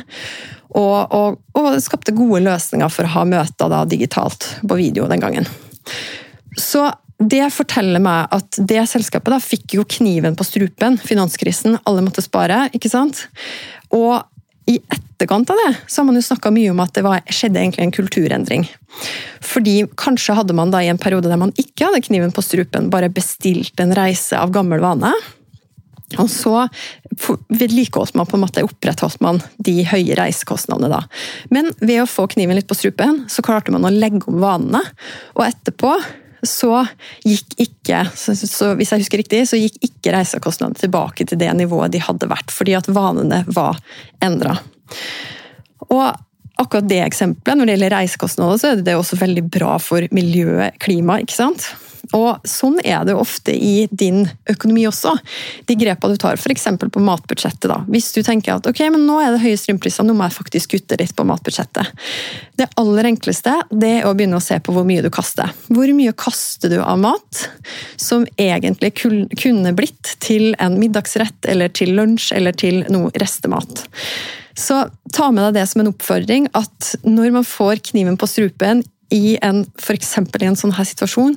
Og, 0.74 1.14
og, 1.14 1.40
og 1.56 1.80
skapte 1.84 2.16
gode 2.16 2.42
løsninger 2.46 2.92
for 2.92 3.08
å 3.08 3.14
ha 3.16 3.26
møter 3.30 3.72
da 3.72 3.84
digitalt 3.90 4.48
på 4.66 4.78
video 4.80 5.08
den 5.12 5.24
gangen. 5.24 5.50
Så 6.58 6.88
det 7.20 7.46
forteller 7.56 8.02
meg 8.04 8.32
at 8.36 8.58
det 8.60 8.82
selskapet 8.92 9.32
da 9.32 9.40
fikk 9.40 9.78
jo 9.78 9.86
kniven 9.88 10.36
på 10.36 10.48
strupen. 10.48 10.98
Finanskrisen, 11.00 11.78
alle 11.88 12.04
måtte 12.04 12.24
spare. 12.26 12.66
ikke 12.76 12.92
sant? 12.92 13.28
Og 13.96 14.20
i 14.66 14.80
etterkant 14.92 15.50
av 15.54 15.60
det 15.62 15.72
så 15.88 16.02
har 16.02 16.08
man 16.10 16.18
jo 16.18 16.26
snakka 16.26 16.52
mye 16.52 16.74
om 16.74 16.82
at 16.84 16.96
det 16.98 17.06
var, 17.06 17.22
skjedde 17.30 17.62
egentlig 17.62 17.86
en 17.86 17.96
kulturendring. 17.96 18.66
Fordi 19.46 19.78
kanskje 20.00 20.36
hadde 20.40 20.56
man 20.58 20.74
da 20.74 20.82
i 20.82 20.90
en 20.92 21.00
periode 21.02 21.30
der 21.30 21.40
man 21.40 21.54
ikke 21.62 21.88
hadde 21.88 22.04
kniven 22.08 22.34
på 22.36 22.44
strupen, 22.44 22.90
bare 22.92 23.12
bestilt 23.14 23.80
en 23.80 23.94
reise 23.96 24.40
av 24.40 24.54
gammel 24.56 24.84
vane. 24.84 25.14
Og 26.22 26.30
så 26.30 26.68
vedlikeholdt 27.50 28.16
man 28.18 28.28
på 28.30 28.38
en 28.38 28.44
måte, 28.44 28.64
opprettholdt 28.66 29.24
man 29.26 29.40
de 29.66 29.80
høye 29.90 30.18
reisekostnadene 30.20 30.92
da. 30.92 31.02
Men 31.54 31.72
ved 31.82 32.04
å 32.04 32.10
få 32.10 32.28
kniven 32.32 32.58
litt 32.58 32.70
på 32.70 32.78
strupen, 32.78 33.24
så 33.32 33.44
klarte 33.46 33.74
man 33.74 33.88
å 33.88 33.94
legge 33.94 34.28
om 34.30 34.38
vanene. 34.44 34.84
Og 35.34 35.48
etterpå 35.48 35.96
så 36.46 36.84
gikk 37.26 37.56
ikke 37.64 38.04
så, 38.14 38.36
så 38.38 38.74
hvis 38.78 38.92
jeg 38.94 39.02
husker 39.02 39.22
riktig, 39.24 39.42
så 39.50 39.58
gikk 39.58 39.80
ikke 39.88 40.14
reisekostnadene 40.14 40.78
tilbake 40.78 41.26
til 41.26 41.40
det 41.42 41.50
nivået 41.58 41.96
de 41.96 42.04
hadde 42.06 42.30
vært, 42.30 42.54
fordi 42.54 42.76
at 42.78 42.90
vanene 42.94 43.42
var 43.50 43.82
endra. 44.24 44.60
Og 45.90 46.06
akkurat 46.62 46.88
det 46.88 47.02
eksempelet, 47.04 47.58
når 47.58 47.68
det 47.68 47.76
gjelder 47.76 47.96
reisekostnader, 47.98 48.62
så 48.62 48.72
er 48.72 48.86
det 48.86 48.96
også 49.00 49.20
veldig 49.20 49.48
bra 49.58 49.76
for 49.82 50.06
miljøet, 50.16 50.78
klimaet, 50.84 51.26
ikke 51.26 51.40
sant? 51.40 51.72
Og 52.14 52.46
Sånn 52.46 52.78
er 52.84 53.06
det 53.06 53.16
jo 53.16 53.22
ofte 53.24 53.54
i 53.56 53.88
din 53.90 54.24
økonomi 54.50 54.86
også. 54.90 55.16
De 55.68 55.78
grepene 55.80 56.16
du 56.16 56.22
tar, 56.22 56.38
f.eks. 56.38 56.68
på 56.92 57.04
matbudsjettet. 57.04 57.68
da. 57.72 57.82
Hvis 57.90 58.12
du 58.16 58.22
tenker 58.26 58.56
at 58.56 58.70
ok, 58.70 58.82
men 58.94 59.06
nå 59.08 59.18
er 59.22 59.34
det 59.34 59.44
høye 59.44 59.58
strømpriser, 59.60 60.06
nå 60.06 60.16
må 60.18 60.28
jeg 60.28 60.38
faktisk 60.38 60.76
kutte 60.76 61.00
litt 61.02 61.16
på 61.18 61.26
matbudsjettet. 61.28 62.06
Det 62.56 62.70
aller 62.82 63.10
enkleste 63.12 63.58
det 63.72 63.92
er 64.00 64.08
å 64.10 64.14
begynne 64.18 64.40
å 64.40 64.44
se 64.44 64.60
på 64.64 64.76
hvor 64.76 64.88
mye 64.88 65.04
du 65.06 65.10
kaster. 65.14 65.52
Hvor 65.68 65.92
mye 65.98 66.14
kaster 66.18 66.72
du 66.72 66.80
av 66.82 67.02
mat 67.02 67.46
som 68.02 68.28
egentlig 68.38 68.94
kunne 69.02 69.76
blitt 69.76 70.16
til 70.24 70.54
en 70.62 70.80
middagsrett 70.80 71.50
eller 71.52 71.74
til 71.76 71.96
lunsj 71.98 72.32
eller 72.36 72.56
til 72.58 72.84
noe 72.94 73.12
restemat. 73.20 73.86
Så 74.56 74.86
ta 75.14 75.32
med 75.36 75.50
deg 75.50 75.58
det 75.60 75.68
som 75.68 75.84
en 75.84 75.92
oppfordring 75.92 76.48
at 76.56 76.96
når 77.04 77.34
man 77.36 77.48
får 77.48 77.84
kniven 77.92 78.16
på 78.20 78.30
strupen 78.30 78.84
i 79.14 79.38
en, 79.44 79.66
for 79.80 79.98
i 79.98 80.48
en 80.48 80.58
sånn 80.58 80.76
her 80.78 80.88
situasjon, 80.88 81.36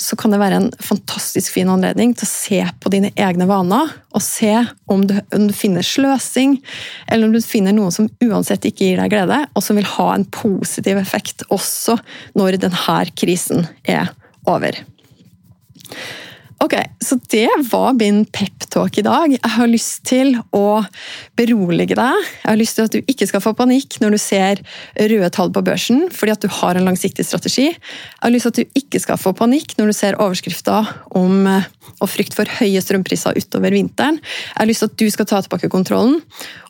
så 0.00 0.16
kan 0.18 0.32
det 0.32 0.40
være 0.42 0.60
en 0.60 0.70
fantastisk 0.82 1.54
fin 1.54 1.70
anledning 1.72 2.14
til 2.16 2.26
å 2.26 2.30
se 2.30 2.60
på 2.82 2.92
dine 2.92 3.12
egne 3.16 3.46
vaner, 3.50 3.92
og 4.12 4.24
se 4.24 4.54
om 4.90 5.04
du, 5.08 5.14
om 5.34 5.46
du, 5.48 5.54
finner 5.56 5.86
sløsing, 5.86 6.58
eller 7.06 7.28
om 7.28 7.36
du 7.36 7.40
finner 7.44 7.76
noe 7.76 7.92
som 7.94 8.10
uansett 8.24 8.66
ikke 8.68 8.88
gir 8.88 9.02
deg 9.02 9.12
glede, 9.14 9.42
og 9.52 9.64
som 9.64 9.78
vil 9.78 9.88
ha 9.96 10.08
en 10.14 10.26
positiv 10.32 11.00
effekt 11.00 11.46
også 11.52 11.98
når 12.38 12.60
denne 12.62 12.98
krisen 13.18 13.66
er 13.84 14.12
over. 14.48 14.76
Ok, 16.62 16.74
så 17.02 17.16
det 17.30 17.48
var 17.72 17.96
min 17.98 18.20
peptalk 18.30 18.98
i 19.00 19.02
dag. 19.02 19.32
Jeg 19.34 19.50
har 19.56 19.66
lyst 19.66 20.04
til 20.06 20.36
å 20.54 20.84
berolige 21.34 21.96
deg. 21.98 22.18
Jeg 22.22 22.46
har 22.46 22.58
lyst 22.60 22.78
til 22.78 22.86
at 22.86 22.94
du 22.94 23.00
ikke 23.10 23.26
skal 23.26 23.42
få 23.42 23.50
panikk 23.58 23.96
når 23.98 24.14
du 24.14 24.18
ser 24.22 24.62
røde 24.94 25.30
tall 25.34 25.50
på 25.50 25.64
børsen, 25.66 26.04
fordi 26.14 26.36
at 26.36 26.44
du 26.44 26.46
har 26.60 26.78
en 26.78 26.86
langsiktig 26.86 27.26
strategi. 27.26 27.72
Jeg 27.72 28.22
har 28.22 28.30
lyst 28.30 28.46
til 28.46 28.54
at 28.54 28.60
du 28.60 28.78
ikke 28.78 29.02
skal 29.02 29.18
få 29.18 29.32
panikk 29.34 29.74
når 29.78 29.90
du 29.90 29.96
ser 29.98 30.20
overskrifter 30.22 30.92
om 31.18 31.48
og 31.50 32.10
frykt 32.10 32.36
for 32.38 32.46
høye 32.60 32.82
strømpriser 32.82 33.38
utover 33.42 33.74
vinteren. 33.74 34.20
Jeg 34.22 34.60
har 34.60 34.70
lyst 34.70 34.84
til 34.84 34.92
at 34.92 34.98
du 35.02 35.10
skal 35.10 35.28
ta 35.32 35.42
tilbake 35.42 35.70
kontrollen 35.72 36.20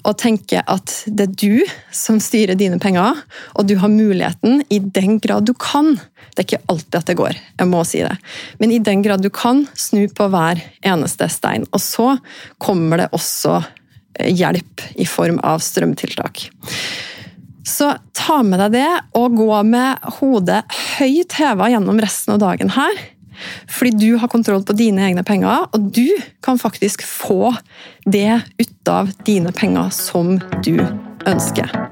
og 0.09 0.17
tenke 0.19 0.65
at 0.65 0.97
det 1.07 1.29
er 1.29 1.37
du 1.37 1.75
som 1.95 2.17
styrer 2.23 2.57
dine 2.59 2.81
penger, 2.83 3.21
og 3.55 3.69
du 3.69 3.77
har 3.79 3.93
muligheten, 3.93 4.65
i 4.73 4.81
den 4.81 5.21
grad 5.23 5.47
du 5.47 5.53
kan 5.55 5.95
Det 6.33 6.41
er 6.41 6.49
ikke 6.49 6.73
alltid 6.73 6.99
at 6.99 7.11
det 7.11 7.19
går, 7.19 7.39
jeg 7.61 7.69
må 7.69 7.83
si 7.85 8.01
det, 8.01 8.15
men 8.63 8.73
i 8.73 8.81
den 8.81 9.05
grad 9.05 9.21
du 9.21 9.29
kan, 9.33 9.67
snu 9.77 10.07
på 10.09 10.31
hver 10.33 10.63
eneste 10.81 11.29
stein. 11.29 11.67
Og 11.77 11.83
så 11.85 12.15
kommer 12.63 13.03
det 13.03 13.11
også 13.13 13.59
eh, 13.61 14.33
hjelp 14.33 14.87
i 14.97 15.09
form 15.09 15.43
av 15.45 15.61
strømtiltak. 15.61 16.47
Så 17.69 17.93
ta 18.17 18.41
med 18.43 18.63
deg 18.65 18.79
det, 18.79 18.89
og 19.19 19.37
gå 19.39 19.51
med 19.69 20.13
hodet 20.19 20.63
høyt 20.99 21.37
heva 21.39 21.69
gjennom 21.71 22.01
resten 22.03 22.35
av 22.35 22.43
dagen 22.43 22.73
her. 22.75 23.03
Fordi 23.71 23.91
du 23.99 24.17
har 24.17 24.31
kontroll 24.33 24.65
på 24.65 24.77
dine 24.77 25.05
egne 25.09 25.25
penger, 25.27 25.67
og 25.73 25.91
du 25.95 26.09
kan 26.45 26.61
faktisk 26.61 27.05
få 27.07 27.55
det 28.05 28.41
ut 28.59 28.89
av 28.91 29.13
dine 29.27 29.53
penger 29.57 29.91
som 29.95 30.39
du 30.65 30.77
ønsker. 31.29 31.92